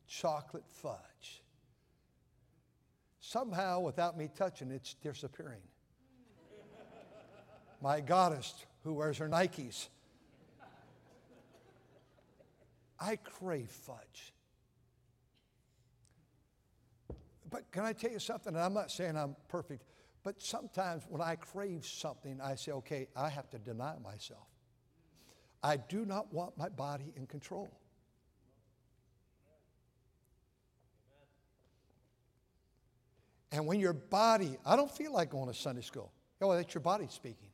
chocolate 0.07 0.65
fudge. 0.69 1.43
Somehow, 3.21 3.81
without 3.81 4.17
me 4.17 4.29
touching 4.35 4.71
it, 4.71 4.77
it's 4.77 4.95
disappearing. 4.95 5.63
My 7.83 8.01
goddess, 8.01 8.55
who 8.85 8.95
wears 8.95 9.19
her 9.19 9.29
Nikes, 9.29 9.89
I 12.99 13.17
crave 13.17 13.71
fudge. 13.71 14.33
But 17.51 17.71
can 17.71 17.85
I 17.85 17.93
tell 17.93 18.11
you 18.11 18.19
something? 18.19 18.55
And 18.55 18.63
I'm 18.63 18.75
not 18.75 18.91
saying 18.91 19.17
I'm 19.17 19.37
perfect. 19.49 19.85
But 20.23 20.43
sometimes 20.43 21.05
when 21.09 21.23
I 21.23 21.37
crave 21.37 21.87
something, 21.87 22.41
I 22.41 22.57
say, 22.57 22.73
okay, 22.73 23.07
I 23.15 23.29
have 23.29 23.49
to 23.51 23.59
deny 23.59 23.95
myself. 24.03 24.49
I 25.63 25.77
do 25.77 26.05
not 26.05 26.33
want 26.33 26.59
my 26.59 26.69
body 26.69 27.13
in 27.17 27.27
control. 27.27 27.71
And 33.53 33.67
when 33.67 33.81
your 33.81 33.93
body, 33.93 34.59
I 34.67 34.77
don't 34.77 34.91
feel 34.91 35.13
like 35.13 35.31
going 35.31 35.49
to 35.49 35.55
Sunday 35.55 35.83
school. 35.83 36.13
Oh, 36.41 36.55
that's 36.55 36.75
your 36.75 36.83
body 36.83 37.07
speaking. 37.09 37.49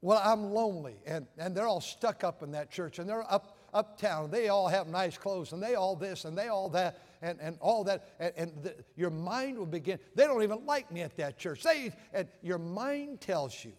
well, 0.00 0.20
I'm 0.24 0.52
lonely. 0.52 0.96
And, 1.04 1.26
and 1.36 1.54
they're 1.54 1.66
all 1.66 1.80
stuck 1.80 2.24
up 2.24 2.42
in 2.42 2.52
that 2.52 2.70
church 2.70 2.98
and 2.98 3.08
they're 3.08 3.30
up 3.30 3.56
uptown. 3.72 4.30
They 4.30 4.48
all 4.48 4.68
have 4.68 4.88
nice 4.88 5.16
clothes 5.16 5.52
and 5.52 5.62
they 5.62 5.74
all 5.74 5.96
this 5.96 6.24
and 6.24 6.36
they 6.36 6.48
all 6.48 6.68
that 6.70 7.00
and, 7.22 7.38
and 7.40 7.58
all 7.60 7.84
that. 7.84 8.14
And, 8.18 8.32
and 8.36 8.62
the, 8.62 8.74
your 8.96 9.10
mind 9.10 9.58
will 9.58 9.66
begin. 9.66 9.98
They 10.14 10.24
don't 10.24 10.42
even 10.42 10.64
like 10.66 10.90
me 10.90 11.02
at 11.02 11.16
that 11.16 11.38
church. 11.38 11.62
They, 11.62 11.92
and 12.12 12.28
your 12.42 12.58
mind 12.58 13.20
tells 13.20 13.64
you. 13.64 13.72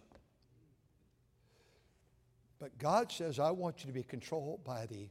But 2.59 2.77
God 2.77 3.11
says, 3.11 3.39
I 3.39 3.49
want 3.51 3.79
you 3.79 3.87
to 3.87 3.93
be 3.93 4.03
controlled 4.03 4.63
by 4.63 4.85
the 4.85 5.07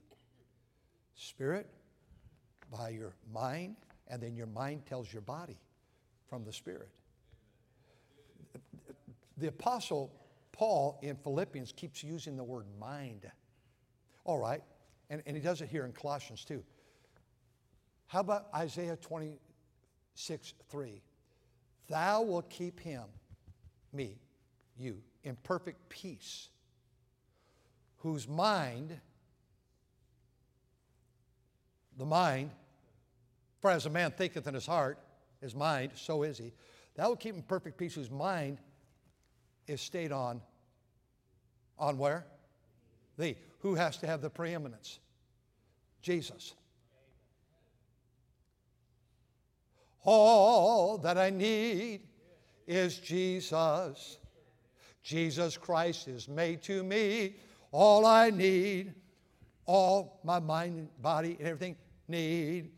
Spirit, 1.17 1.67
by 2.71 2.91
your 2.91 3.13
mind, 3.35 3.77
and 4.07 4.23
then 4.23 4.37
your 4.37 4.47
mind 4.47 4.87
tells 4.87 5.13
your 5.13 5.23
body 5.23 5.59
from 6.29 6.45
the 6.45 6.53
Spirit. 6.53 6.89
The 9.37 9.49
Apostle 9.49 10.13
Paul 10.53 10.99
in 11.03 11.17
Philippians 11.17 11.73
keeps 11.73 12.05
using 12.05 12.37
the 12.37 12.45
word 12.45 12.67
mind. 12.79 13.29
All 14.25 14.39
right, 14.39 14.63
and, 15.11 15.23
and 15.27 15.37
he 15.37 15.43
does 15.43 15.61
it 15.61 15.69
here 15.69 15.85
in 15.85 15.93
Colossians 15.93 16.45
too. 16.45 16.63
How 18.07 18.21
about 18.21 18.47
Isaiah 18.55 18.97
26, 18.97 20.55
3? 20.69 21.03
Thou 21.89 22.23
will 22.23 22.43
keep 22.43 22.81
him, 22.81 23.03
me, 23.93 24.17
you, 24.79 24.99
in 25.25 25.37
perfect 25.43 25.89
peace, 25.89 26.49
whose 27.99 28.27
mind, 28.27 28.99
the 31.99 32.07
mind, 32.07 32.51
for 33.61 33.71
as 33.71 33.87
a 33.87 33.91
man 33.91 34.13
thinketh 34.13 34.47
in 34.47 34.55
his 34.55 34.67
heart, 34.67 34.99
his 35.41 35.55
mind, 35.55 35.93
so 35.97 36.23
is 36.23 36.39
he. 36.39 36.53
Thou 36.95 37.09
will 37.09 37.17
keep 37.17 37.35
in 37.35 37.43
perfect 37.43 37.77
peace 37.77 37.95
whose 37.95 38.11
mind 38.11 38.59
is 39.67 39.81
stayed 39.81 40.13
on, 40.13 40.41
on 41.79 41.99
where? 41.99 42.27
Thee. 43.19 43.37
Who 43.61 43.75
has 43.75 43.97
to 43.99 44.07
have 44.07 44.21
the 44.21 44.31
preeminence? 44.31 44.99
Jesus. 46.03 46.55
All 50.03 50.99
that 50.99 51.19
I 51.19 51.31
need 51.31 52.03
is 52.67 52.99
Jesus. 52.99 54.19
Jesus 55.03 55.57
Christ 55.57 56.09
is 56.09 56.29
made 56.29 56.63
to 56.63 56.83
me 56.83 57.35
all 57.73 58.07
I 58.07 58.31
need. 58.31 58.95
All 59.67 60.21
my 60.25 60.41
mind 60.41 60.89
body 61.01 61.37
and 61.39 61.47
everything 61.47 61.77
need. 62.09 62.71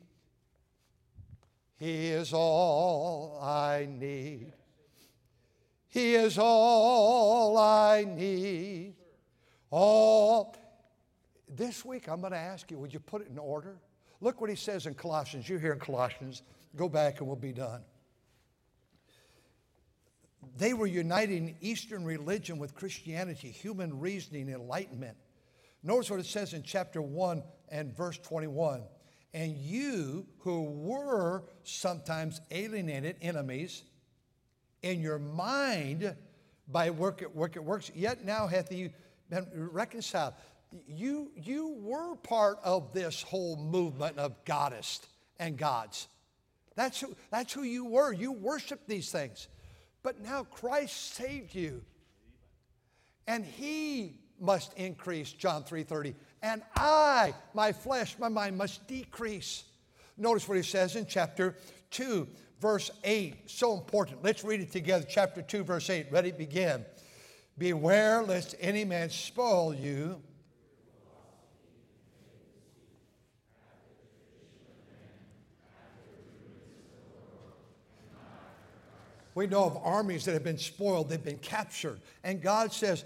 He 1.78 2.08
is 2.08 2.32
all 2.32 3.40
I 3.42 3.88
need. 3.90 4.52
He 5.88 6.14
is 6.14 6.38
all 6.38 7.56
I 7.56 8.04
need. 8.04 8.94
All. 9.70 10.54
This 11.54 11.84
week, 11.84 12.08
I'm 12.08 12.20
going 12.20 12.32
to 12.32 12.38
ask 12.38 12.70
you, 12.70 12.78
would 12.78 12.94
you 12.94 13.00
put 13.00 13.22
it 13.22 13.28
in 13.28 13.38
order? 13.38 13.76
Look 14.20 14.40
what 14.40 14.48
he 14.48 14.56
says 14.56 14.86
in 14.86 14.94
Colossians. 14.94 15.48
You 15.48 15.58
hear 15.58 15.72
in 15.72 15.78
Colossians. 15.78 16.42
Go 16.76 16.88
back 16.88 17.18
and 17.18 17.26
we'll 17.26 17.36
be 17.36 17.52
done. 17.52 17.82
They 20.56 20.72
were 20.72 20.86
uniting 20.86 21.56
Eastern 21.60 22.04
religion 22.04 22.58
with 22.58 22.74
Christianity, 22.74 23.50
human 23.50 24.00
reasoning, 24.00 24.48
enlightenment. 24.48 25.16
Notice 25.82 26.10
what 26.10 26.20
it 26.20 26.26
says 26.26 26.52
in 26.54 26.62
chapter 26.62 27.02
1 27.02 27.42
and 27.70 27.96
verse 27.96 28.18
21. 28.18 28.82
And 29.34 29.56
you 29.56 30.26
who 30.38 30.62
were 30.62 31.44
sometimes 31.64 32.40
alienated 32.50 33.16
enemies 33.20 33.82
in 34.82 35.00
your 35.00 35.18
mind 35.18 36.14
by 36.68 36.90
work 36.90 37.22
at 37.22 37.34
work 37.34 37.56
works, 37.56 37.90
yet 37.94 38.24
now 38.24 38.46
hath 38.46 38.68
he 38.68 38.90
been 39.30 39.46
reconciled. 39.54 40.34
You, 40.86 41.30
you 41.36 41.76
were 41.80 42.16
part 42.16 42.58
of 42.64 42.92
this 42.92 43.22
whole 43.22 43.56
movement 43.56 44.18
of 44.18 44.42
goddess 44.44 45.00
and 45.38 45.56
gods. 45.56 46.08
That's 46.74 47.00
who, 47.00 47.14
that's 47.30 47.52
who 47.52 47.62
you 47.62 47.84
were. 47.84 48.12
You 48.12 48.32
worshiped 48.32 48.88
these 48.88 49.10
things. 49.10 49.48
But 50.02 50.20
now 50.22 50.44
Christ 50.44 51.14
saved 51.14 51.54
you. 51.54 51.82
And 53.26 53.44
he 53.44 54.16
must 54.40 54.72
increase, 54.74 55.32
John 55.32 55.62
3:30. 55.62 56.14
And 56.42 56.62
I, 56.74 57.34
my 57.54 57.72
flesh, 57.72 58.16
my 58.18 58.28
mind 58.28 58.58
must 58.58 58.86
decrease. 58.88 59.64
Notice 60.16 60.48
what 60.48 60.56
he 60.56 60.62
says 60.62 60.96
in 60.96 61.06
chapter 61.06 61.56
2, 61.90 62.26
verse 62.60 62.90
8. 63.04 63.48
So 63.48 63.74
important. 63.74 64.24
Let's 64.24 64.42
read 64.42 64.60
it 64.60 64.72
together. 64.72 65.06
Chapter 65.08 65.42
2, 65.42 65.62
verse 65.62 65.88
8. 65.88 66.08
Ready? 66.10 66.32
Begin. 66.32 66.84
Beware 67.58 68.22
lest 68.24 68.56
any 68.60 68.84
man 68.84 69.08
spoil 69.10 69.72
you 69.72 70.20
We 79.34 79.46
know 79.46 79.64
of 79.64 79.78
armies 79.82 80.24
that 80.26 80.32
have 80.32 80.44
been 80.44 80.58
spoiled, 80.58 81.08
they've 81.08 81.22
been 81.22 81.38
captured. 81.38 82.00
And 82.22 82.42
God 82.42 82.72
says, 82.72 83.04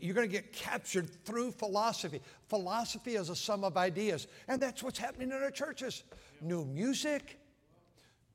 you're 0.00 0.14
going 0.14 0.28
to 0.28 0.32
get 0.32 0.52
captured 0.52 1.24
through 1.24 1.50
philosophy. 1.50 2.20
Philosophy 2.48 3.16
is 3.16 3.30
a 3.30 3.36
sum 3.36 3.64
of 3.64 3.76
ideas. 3.76 4.28
And 4.46 4.60
that's 4.60 4.82
what's 4.82 4.98
happening 4.98 5.30
in 5.30 5.42
our 5.42 5.50
churches. 5.50 6.04
New 6.40 6.64
music, 6.64 7.40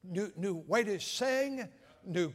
new, 0.04 0.32
new 0.36 0.64
way 0.68 0.84
to 0.84 1.00
sing, 1.00 1.70
new, 2.06 2.34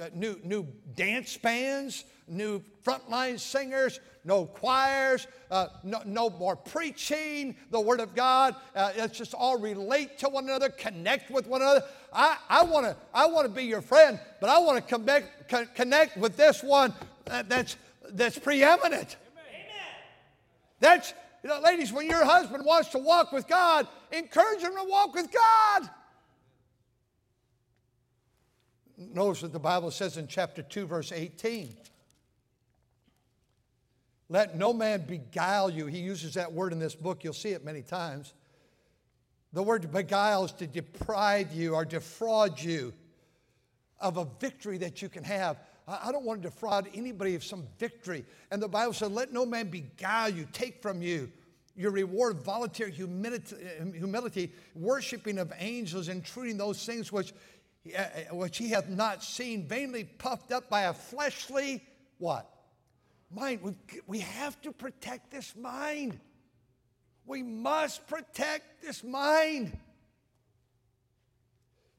uh, 0.00 0.08
new, 0.14 0.38
new 0.42 0.66
dance 0.94 1.36
bands, 1.36 2.04
new 2.28 2.62
frontline 2.84 3.38
singers, 3.38 4.00
no 4.24 4.44
choirs, 4.44 5.26
uh, 5.50 5.68
no, 5.82 6.02
no 6.04 6.30
more 6.30 6.54
preaching, 6.54 7.56
the 7.70 7.80
Word 7.80 8.00
of 8.00 8.14
God. 8.14 8.54
Uh, 8.74 8.92
let's 8.96 9.16
just 9.16 9.34
all 9.34 9.58
relate 9.58 10.18
to 10.18 10.28
one 10.28 10.44
another, 10.44 10.68
connect 10.68 11.30
with 11.30 11.46
one 11.46 11.62
another. 11.62 11.82
I, 12.12 12.36
I 12.48 12.62
want 12.64 12.86
to 12.86 12.96
I 13.14 13.26
wanna 13.26 13.48
be 13.48 13.64
your 13.64 13.82
friend, 13.82 14.20
but 14.40 14.50
I 14.50 14.58
want 14.58 14.76
to 14.76 14.94
connect, 14.94 15.74
connect 15.74 16.16
with 16.16 16.36
this 16.36 16.62
one 16.62 16.94
that's, 17.24 17.76
that's 18.10 18.38
preeminent. 18.38 19.16
Amen. 19.36 19.66
That's, 20.80 21.14
you 21.42 21.48
know, 21.48 21.60
ladies, 21.60 21.92
when 21.92 22.06
your 22.06 22.24
husband 22.24 22.64
wants 22.64 22.90
to 22.90 22.98
walk 22.98 23.32
with 23.32 23.46
God, 23.48 23.86
encourage 24.12 24.60
him 24.60 24.72
to 24.72 24.84
walk 24.84 25.14
with 25.14 25.30
God. 25.32 25.90
Notice 29.00 29.42
what 29.42 29.52
the 29.52 29.58
Bible 29.58 29.90
says 29.90 30.18
in 30.18 30.26
chapter 30.26 30.62
2, 30.62 30.86
verse 30.86 31.10
18. 31.10 31.74
Let 34.28 34.56
no 34.56 34.74
man 34.74 35.06
beguile 35.06 35.70
you. 35.70 35.86
He 35.86 35.98
uses 35.98 36.34
that 36.34 36.52
word 36.52 36.72
in 36.72 36.78
this 36.78 36.94
book. 36.94 37.24
You'll 37.24 37.32
see 37.32 37.50
it 37.50 37.64
many 37.64 37.80
times. 37.80 38.34
The 39.52 39.62
word 39.62 39.90
beguile 39.90 40.44
is 40.44 40.52
to 40.52 40.66
deprive 40.66 41.52
you 41.52 41.74
or 41.74 41.84
defraud 41.84 42.60
you 42.60 42.92
of 43.98 44.18
a 44.18 44.26
victory 44.38 44.78
that 44.78 45.02
you 45.02 45.08
can 45.08 45.24
have. 45.24 45.56
I 45.88 46.12
don't 46.12 46.24
want 46.24 46.42
to 46.42 46.48
defraud 46.48 46.88
anybody 46.94 47.34
of 47.34 47.42
some 47.42 47.66
victory. 47.78 48.24
And 48.50 48.62
the 48.62 48.68
Bible 48.68 48.92
said, 48.92 49.12
let 49.12 49.32
no 49.32 49.44
man 49.44 49.68
beguile 49.68 50.28
you, 50.28 50.46
take 50.52 50.80
from 50.82 51.02
you 51.02 51.32
your 51.74 51.90
reward 51.90 52.42
voluntary 52.42 52.92
humility, 52.92 53.56
humility, 53.94 54.52
worshiping 54.74 55.38
of 55.38 55.52
angels, 55.58 56.08
entreating 56.08 56.58
those 56.58 56.84
things 56.84 57.10
which, 57.10 57.32
Uh, 57.86 57.98
uh, 57.98 58.34
which 58.36 58.58
he 58.58 58.68
hath 58.68 58.88
not 58.88 59.24
seen, 59.24 59.66
vainly 59.66 60.04
puffed 60.04 60.52
up 60.52 60.68
by 60.68 60.82
a 60.82 60.92
fleshly 60.92 61.82
what? 62.18 62.48
Mind. 63.30 63.62
We, 63.62 63.74
we 64.06 64.18
have 64.18 64.60
to 64.62 64.72
protect 64.72 65.30
this 65.30 65.56
mind. 65.56 66.20
We 67.24 67.42
must 67.42 68.06
protect 68.06 68.82
this 68.82 69.02
mind. 69.02 69.76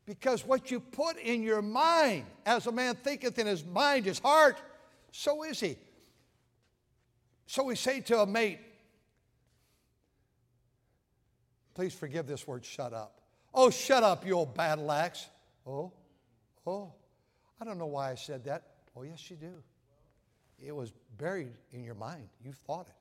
Because 0.06 0.46
what 0.46 0.70
you 0.70 0.80
put 0.80 1.18
in 1.18 1.42
your 1.42 1.62
mind, 1.64 2.26
as 2.46 2.68
a 2.68 2.72
man 2.72 2.96
thinketh 2.96 3.40
in 3.40 3.48
his 3.48 3.66
mind, 3.66 4.06
his 4.06 4.20
heart, 4.20 4.62
so 5.12 5.44
is 5.44 5.60
he. 5.60 5.78
So 7.48 7.64
we 7.64 7.76
say 7.76 8.02
to 8.02 8.20
a 8.20 8.26
mate, 8.26 8.60
please 11.74 11.94
forgive 11.94 12.28
this 12.28 12.46
word, 12.46 12.66
shut 12.66 12.94
up. 12.94 13.22
Oh, 13.54 13.70
shut 13.70 14.04
up, 14.04 14.26
you 14.26 14.34
old 14.34 14.54
battle 14.54 14.92
axe. 14.92 15.28
Oh, 15.66 15.92
oh, 16.66 16.94
I 17.60 17.66
don't 17.66 17.78
know 17.78 17.88
why 17.88 18.12
I 18.12 18.16
said 18.16 18.46
that. 18.46 18.64
Oh, 18.96 19.04
yes, 19.04 19.30
you 19.30 19.36
do. 19.36 19.54
It 20.60 20.76
was 20.76 20.92
buried 21.18 21.54
in 21.72 21.84
your 21.84 21.96
mind. 21.96 22.30
You've 22.44 22.58
thought 22.58 22.88
it. 22.88 22.96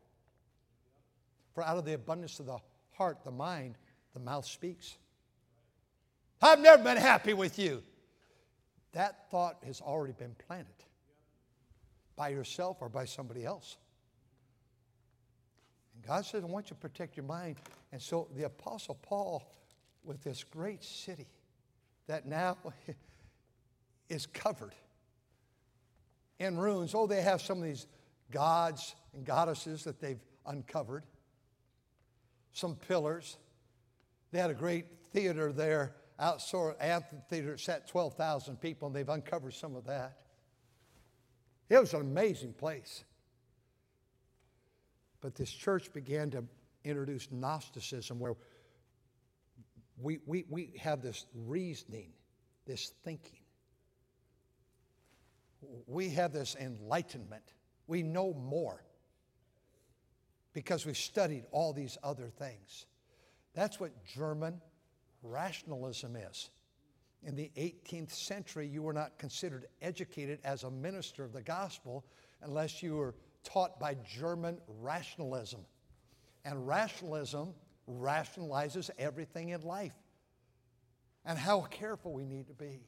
For 1.54 1.62
out 1.64 1.76
of 1.76 1.84
the 1.84 1.94
abundance 1.94 2.40
of 2.40 2.46
the 2.46 2.58
heart, 2.92 3.18
the 3.24 3.30
mind, 3.30 3.76
the 4.14 4.20
mouth 4.20 4.46
speaks. 4.46 4.96
I've 6.40 6.60
never 6.60 6.82
been 6.82 6.96
happy 6.96 7.34
with 7.34 7.58
you. 7.58 7.82
That 8.92 9.30
thought 9.30 9.58
has 9.66 9.80
already 9.80 10.14
been 10.14 10.34
planted 10.46 10.74
by 12.16 12.30
yourself 12.30 12.78
or 12.80 12.88
by 12.88 13.04
somebody 13.04 13.44
else. 13.44 13.76
And 15.94 16.06
God 16.06 16.24
says, 16.24 16.42
I 16.42 16.46
want 16.46 16.66
you 16.66 16.76
to 16.76 16.80
protect 16.80 17.16
your 17.16 17.26
mind. 17.26 17.56
And 17.92 18.00
so 18.00 18.28
the 18.36 18.44
Apostle 18.44 18.98
Paul, 19.02 19.52
with 20.02 20.22
this 20.22 20.44
great 20.44 20.82
city 20.82 21.26
that 22.10 22.26
now 22.26 22.56
is 24.08 24.26
covered 24.26 24.74
in 26.40 26.58
ruins. 26.58 26.92
Oh, 26.92 27.06
they 27.06 27.22
have 27.22 27.40
some 27.40 27.58
of 27.58 27.64
these 27.64 27.86
gods 28.32 28.96
and 29.14 29.24
goddesses 29.24 29.84
that 29.84 30.00
they've 30.00 30.18
uncovered, 30.44 31.04
some 32.52 32.74
pillars. 32.74 33.36
They 34.32 34.40
had 34.40 34.50
a 34.50 34.54
great 34.54 34.86
theater 35.12 35.52
there, 35.52 35.94
outdoor 36.18 36.76
amphitheater, 36.80 37.56
sat 37.56 37.86
12,000 37.86 38.60
people, 38.60 38.88
and 38.88 38.96
they've 38.96 39.08
uncovered 39.08 39.54
some 39.54 39.76
of 39.76 39.86
that. 39.86 40.18
It 41.68 41.78
was 41.78 41.94
an 41.94 42.00
amazing 42.00 42.54
place. 42.54 43.04
But 45.20 45.36
this 45.36 45.50
church 45.50 45.92
began 45.92 46.30
to 46.32 46.42
introduce 46.82 47.30
Gnosticism 47.30 48.18
where 48.18 48.34
we, 50.02 50.18
we, 50.26 50.44
we 50.48 50.72
have 50.78 51.02
this 51.02 51.26
reasoning, 51.34 52.12
this 52.66 52.92
thinking. 53.04 53.40
We 55.86 56.08
have 56.10 56.32
this 56.32 56.56
enlightenment. 56.58 57.52
We 57.86 58.02
know 58.02 58.32
more 58.32 58.82
because 60.52 60.86
we've 60.86 60.96
studied 60.96 61.44
all 61.50 61.72
these 61.72 61.98
other 62.02 62.28
things. 62.28 62.86
That's 63.54 63.78
what 63.78 64.04
German 64.04 64.60
rationalism 65.22 66.16
is. 66.16 66.50
In 67.22 67.36
the 67.36 67.50
18th 67.56 68.12
century, 68.12 68.66
you 68.66 68.82
were 68.82 68.94
not 68.94 69.18
considered 69.18 69.66
educated 69.82 70.38
as 70.44 70.64
a 70.64 70.70
minister 70.70 71.24
of 71.24 71.32
the 71.32 71.42
gospel 71.42 72.06
unless 72.42 72.82
you 72.82 72.96
were 72.96 73.14
taught 73.44 73.78
by 73.78 73.94
German 74.18 74.58
rationalism. 74.80 75.60
And 76.44 76.66
rationalism 76.66 77.54
rationalizes 77.98 78.90
everything 78.98 79.50
in 79.50 79.62
life 79.62 79.94
and 81.24 81.38
how 81.38 81.62
careful 81.62 82.12
we 82.12 82.24
need 82.24 82.46
to 82.48 82.54
be. 82.54 82.80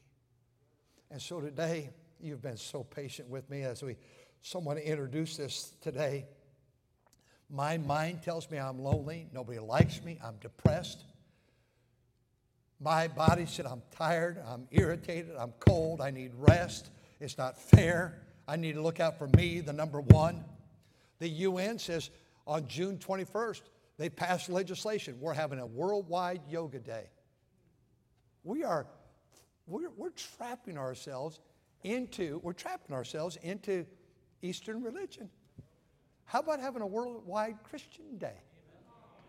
And 1.11 1.21
so 1.21 1.39
today, 1.39 1.89
you've 2.19 2.41
been 2.41 2.57
so 2.57 2.83
patient 2.83 3.29
with 3.29 3.49
me 3.49 3.63
as 3.63 3.83
we 3.83 3.97
someone 4.41 4.77
introduced 4.77 5.37
this 5.37 5.73
today. 5.81 6.25
My 7.49 7.77
mind 7.77 8.23
tells 8.23 8.49
me 8.49 8.57
I'm 8.57 8.79
lonely, 8.79 9.27
nobody 9.33 9.59
likes 9.59 10.03
me, 10.03 10.19
I'm 10.23 10.37
depressed. 10.41 11.03
My 12.79 13.07
body 13.07 13.45
said 13.45 13.65
I'm 13.65 13.81
tired, 13.91 14.41
I'm 14.45 14.67
irritated, 14.71 15.35
I'm 15.37 15.53
cold, 15.59 16.01
I 16.01 16.11
need 16.11 16.31
rest. 16.35 16.89
It's 17.19 17.37
not 17.37 17.57
fair. 17.57 18.19
I 18.47 18.57
need 18.57 18.73
to 18.73 18.81
look 18.81 18.99
out 18.99 19.17
for 19.17 19.27
me, 19.37 19.61
the 19.61 19.71
number 19.71 20.01
one. 20.01 20.43
The 21.19 21.29
UN 21.29 21.79
says 21.79 22.09
on 22.45 22.67
June 22.67 22.97
21st, 22.97 23.61
they 23.97 24.09
passed 24.09 24.49
legislation. 24.49 25.17
We're 25.19 25.33
having 25.33 25.59
a 25.59 25.65
worldwide 25.65 26.41
yoga 26.49 26.79
day. 26.79 27.09
We 28.43 28.63
are, 28.63 28.87
we're, 29.67 29.89
we're 29.95 30.09
trapping 30.11 30.77
ourselves 30.77 31.39
into, 31.83 32.39
we're 32.43 32.53
trapping 32.53 32.95
ourselves 32.95 33.37
into 33.41 33.85
Eastern 34.41 34.81
religion. 34.83 35.29
How 36.25 36.39
about 36.39 36.59
having 36.59 36.81
a 36.81 36.87
worldwide 36.87 37.57
Christian 37.63 38.17
day? 38.17 38.35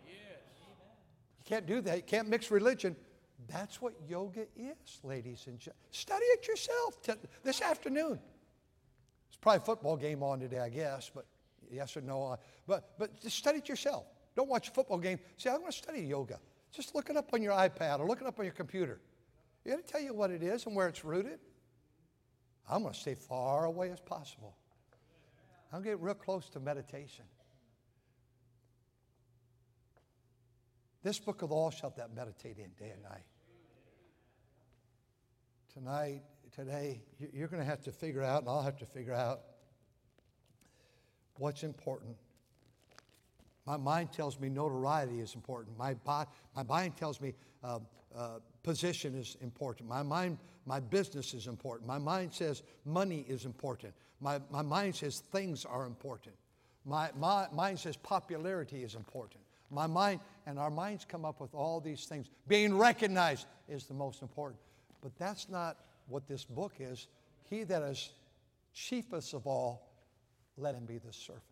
You 0.06 1.44
can't 1.44 1.66
do 1.66 1.80
that. 1.82 1.96
You 1.96 2.02
can't 2.02 2.28
mix 2.28 2.50
religion. 2.50 2.96
That's 3.48 3.82
what 3.82 3.92
yoga 4.08 4.46
is, 4.56 5.00
ladies 5.02 5.44
and 5.46 5.58
gentlemen. 5.58 5.84
Study 5.90 6.24
it 6.24 6.48
yourself 6.48 7.02
t- 7.02 7.12
this 7.42 7.60
afternoon. 7.60 8.18
It's 9.28 9.36
probably 9.36 9.58
a 9.58 9.60
football 9.60 9.96
game 9.96 10.22
on 10.22 10.40
today, 10.40 10.60
I 10.60 10.70
guess, 10.70 11.10
but 11.14 11.26
yes 11.70 11.96
or 11.96 12.00
no. 12.00 12.24
Uh, 12.24 12.36
but, 12.66 12.98
but 12.98 13.20
just 13.20 13.36
study 13.36 13.58
it 13.58 13.68
yourself. 13.68 14.06
Don't 14.36 14.48
watch 14.48 14.68
a 14.68 14.70
football 14.72 14.98
game. 14.98 15.18
Say, 15.36 15.50
I'm 15.50 15.60
going 15.60 15.70
to 15.70 15.76
study 15.76 16.00
yoga. 16.00 16.40
Just 16.72 16.94
look 16.94 17.08
it 17.10 17.16
up 17.16 17.30
on 17.32 17.42
your 17.42 17.52
iPad 17.52 18.00
or 18.00 18.06
look 18.06 18.20
it 18.20 18.26
up 18.26 18.38
on 18.38 18.44
your 18.44 18.54
computer. 18.54 19.00
To 19.66 19.78
tell 19.86 20.00
you 20.00 20.12
what 20.12 20.30
it 20.30 20.42
is 20.42 20.66
and 20.66 20.74
where 20.74 20.88
it's 20.88 21.04
rooted. 21.04 21.38
I'm 22.68 22.82
going 22.82 22.94
to 22.94 23.00
stay 23.00 23.14
far 23.14 23.66
away 23.66 23.90
as 23.90 24.00
possible. 24.00 24.56
I'm 25.72 25.82
getting 25.82 26.00
real 26.00 26.14
close 26.14 26.48
to 26.50 26.60
meditation. 26.60 27.24
This 31.02 31.18
book 31.18 31.42
of 31.42 31.50
law 31.50 31.70
shalt 31.70 31.96
thou 31.96 32.06
meditate 32.14 32.58
in 32.58 32.70
day 32.78 32.92
and 32.92 33.02
night. 33.02 33.26
Tonight, 35.72 36.22
today, 36.54 37.02
you're 37.32 37.48
going 37.48 37.60
to 37.60 37.68
have 37.68 37.82
to 37.82 37.92
figure 37.92 38.22
out, 38.22 38.40
and 38.40 38.48
I'll 38.48 38.62
have 38.62 38.78
to 38.78 38.86
figure 38.86 39.12
out 39.12 39.40
what's 41.36 41.62
important. 41.62 42.16
My 43.66 43.76
mind 43.76 44.12
tells 44.12 44.38
me 44.38 44.48
notoriety 44.48 45.20
is 45.20 45.34
important. 45.34 45.78
My, 45.78 45.96
my 46.06 46.62
mind 46.68 46.96
tells 46.96 47.20
me 47.20 47.34
uh, 47.62 47.78
uh, 48.14 48.38
position 48.62 49.14
is 49.14 49.36
important. 49.40 49.88
My 49.88 50.02
mind, 50.02 50.38
my 50.66 50.80
business 50.80 51.34
is 51.34 51.46
important. 51.46 51.88
My 51.88 51.98
mind 51.98 52.32
says 52.32 52.62
money 52.84 53.24
is 53.28 53.44
important. 53.44 53.94
My, 54.20 54.40
my 54.50 54.62
mind 54.62 54.96
says 54.96 55.20
things 55.32 55.64
are 55.64 55.86
important. 55.86 56.34
My, 56.84 57.10
my 57.18 57.46
mind 57.52 57.78
says 57.78 57.96
popularity 57.96 58.82
is 58.82 58.94
important. 58.94 59.40
My 59.70 59.86
mind 59.86 60.20
and 60.46 60.58
our 60.58 60.70
minds 60.70 61.04
come 61.04 61.24
up 61.24 61.40
with 61.40 61.54
all 61.54 61.80
these 61.80 62.04
things. 62.04 62.28
Being 62.46 62.76
recognized 62.76 63.46
is 63.68 63.86
the 63.86 63.94
most 63.94 64.22
important. 64.22 64.60
But 65.02 65.16
that's 65.18 65.48
not 65.48 65.78
what 66.08 66.28
this 66.28 66.44
book 66.44 66.74
is. 66.78 67.08
He 67.48 67.64
that 67.64 67.82
is 67.82 68.10
chiefest 68.74 69.34
of 69.34 69.46
all, 69.46 69.88
let 70.56 70.74
him 70.74 70.84
be 70.84 70.98
the 70.98 71.12
servant. 71.12 71.42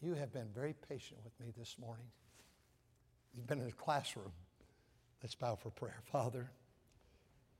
You 0.00 0.14
have 0.14 0.32
been 0.32 0.48
very 0.54 0.74
patient 0.88 1.20
with 1.24 1.38
me 1.40 1.52
this 1.56 1.76
morning. 1.78 2.06
You've 3.34 3.46
been 3.46 3.60
in 3.60 3.68
a 3.68 3.72
classroom. 3.72 4.32
Let's 5.22 5.34
bow 5.34 5.56
for 5.56 5.70
prayer. 5.70 6.00
Father, 6.10 6.50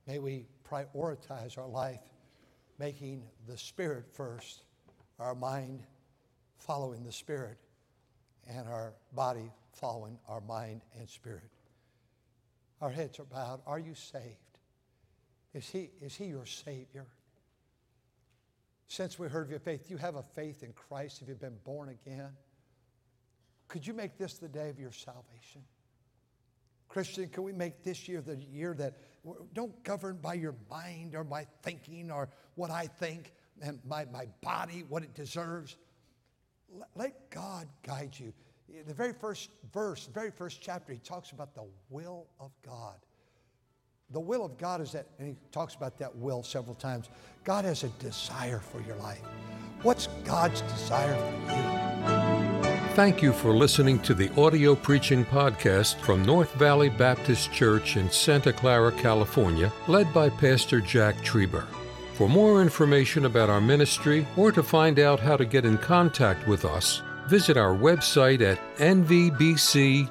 may 0.06 0.18
we 0.18 0.46
prioritize 0.68 1.58
our 1.58 1.68
life, 1.68 2.00
making 2.78 3.22
the 3.46 3.58
Spirit 3.58 4.06
first, 4.12 4.62
our 5.18 5.34
mind 5.34 5.82
following 6.56 7.04
the 7.04 7.12
Spirit, 7.12 7.58
and 8.48 8.66
our 8.66 8.94
body 9.12 9.52
following 9.72 10.18
our 10.28 10.40
mind 10.40 10.82
and 10.98 11.08
spirit. 11.08 11.50
Our 12.80 12.90
heads 12.90 13.20
are 13.20 13.24
bowed. 13.24 13.60
Are 13.66 13.78
you 13.78 13.94
saved? 13.94 14.36
Is 15.54 15.68
he, 15.68 15.90
is 16.00 16.16
he 16.16 16.26
your 16.26 16.46
Savior? 16.46 17.06
Since 18.90 19.20
we 19.20 19.28
heard 19.28 19.44
of 19.44 19.50
your 19.50 19.60
faith, 19.60 19.86
do 19.86 19.94
you 19.94 19.98
have 19.98 20.16
a 20.16 20.22
faith 20.22 20.64
in 20.64 20.72
Christ? 20.72 21.20
Have 21.20 21.28
you 21.28 21.36
been 21.36 21.58
born 21.64 21.90
again? 21.90 22.30
Could 23.68 23.86
you 23.86 23.94
make 23.94 24.18
this 24.18 24.38
the 24.38 24.48
day 24.48 24.68
of 24.68 24.80
your 24.80 24.90
salvation? 24.90 25.62
Christian, 26.88 27.28
can 27.28 27.44
we 27.44 27.52
make 27.52 27.84
this 27.84 28.08
year 28.08 28.20
the 28.20 28.34
year 28.34 28.74
that 28.74 28.98
don't 29.54 29.80
govern 29.84 30.16
by 30.16 30.34
your 30.34 30.56
mind 30.68 31.14
or 31.14 31.22
my 31.22 31.46
thinking 31.62 32.10
or 32.10 32.30
what 32.56 32.72
I 32.72 32.88
think 32.88 33.32
and 33.62 33.78
my, 33.86 34.06
my 34.06 34.26
body, 34.42 34.82
what 34.88 35.04
it 35.04 35.14
deserves? 35.14 35.76
Let 36.96 37.30
God 37.30 37.68
guide 37.86 38.16
you. 38.18 38.32
The 38.88 38.94
very 38.94 39.12
first 39.12 39.50
verse, 39.72 40.08
very 40.12 40.32
first 40.32 40.60
chapter, 40.60 40.92
he 40.92 40.98
talks 40.98 41.30
about 41.30 41.54
the 41.54 41.68
will 41.90 42.26
of 42.40 42.50
God. 42.66 42.96
The 44.12 44.20
will 44.20 44.44
of 44.44 44.58
God 44.58 44.80
is 44.80 44.92
that, 44.92 45.06
and 45.18 45.28
he 45.28 45.36
talks 45.52 45.76
about 45.76 45.96
that 45.98 46.14
will 46.16 46.42
several 46.42 46.74
times. 46.74 47.08
God 47.44 47.64
has 47.64 47.84
a 47.84 47.88
desire 48.00 48.58
for 48.58 48.80
your 48.82 48.96
life. 48.96 49.22
What's 49.82 50.08
God's 50.24 50.62
desire 50.62 51.14
for 51.14 51.52
you? 51.52 51.80
Thank 52.94 53.22
you 53.22 53.32
for 53.32 53.54
listening 53.54 54.00
to 54.00 54.14
the 54.14 54.28
audio 54.38 54.74
preaching 54.74 55.24
podcast 55.24 56.00
from 56.00 56.24
North 56.24 56.52
Valley 56.54 56.88
Baptist 56.88 57.52
Church 57.52 57.96
in 57.96 58.10
Santa 58.10 58.52
Clara, 58.52 58.90
California, 58.90 59.72
led 59.86 60.12
by 60.12 60.28
Pastor 60.28 60.80
Jack 60.80 61.16
Trieber. 61.18 61.66
For 62.14 62.28
more 62.28 62.60
information 62.60 63.26
about 63.26 63.48
our 63.48 63.60
ministry 63.60 64.26
or 64.36 64.50
to 64.50 64.62
find 64.62 64.98
out 64.98 65.20
how 65.20 65.36
to 65.36 65.44
get 65.44 65.64
in 65.64 65.78
contact 65.78 66.48
with 66.48 66.64
us, 66.64 67.00
visit 67.28 67.56
our 67.56 67.74
website 67.74 68.42
at 68.42 68.58
nvbc.org. 68.78 70.10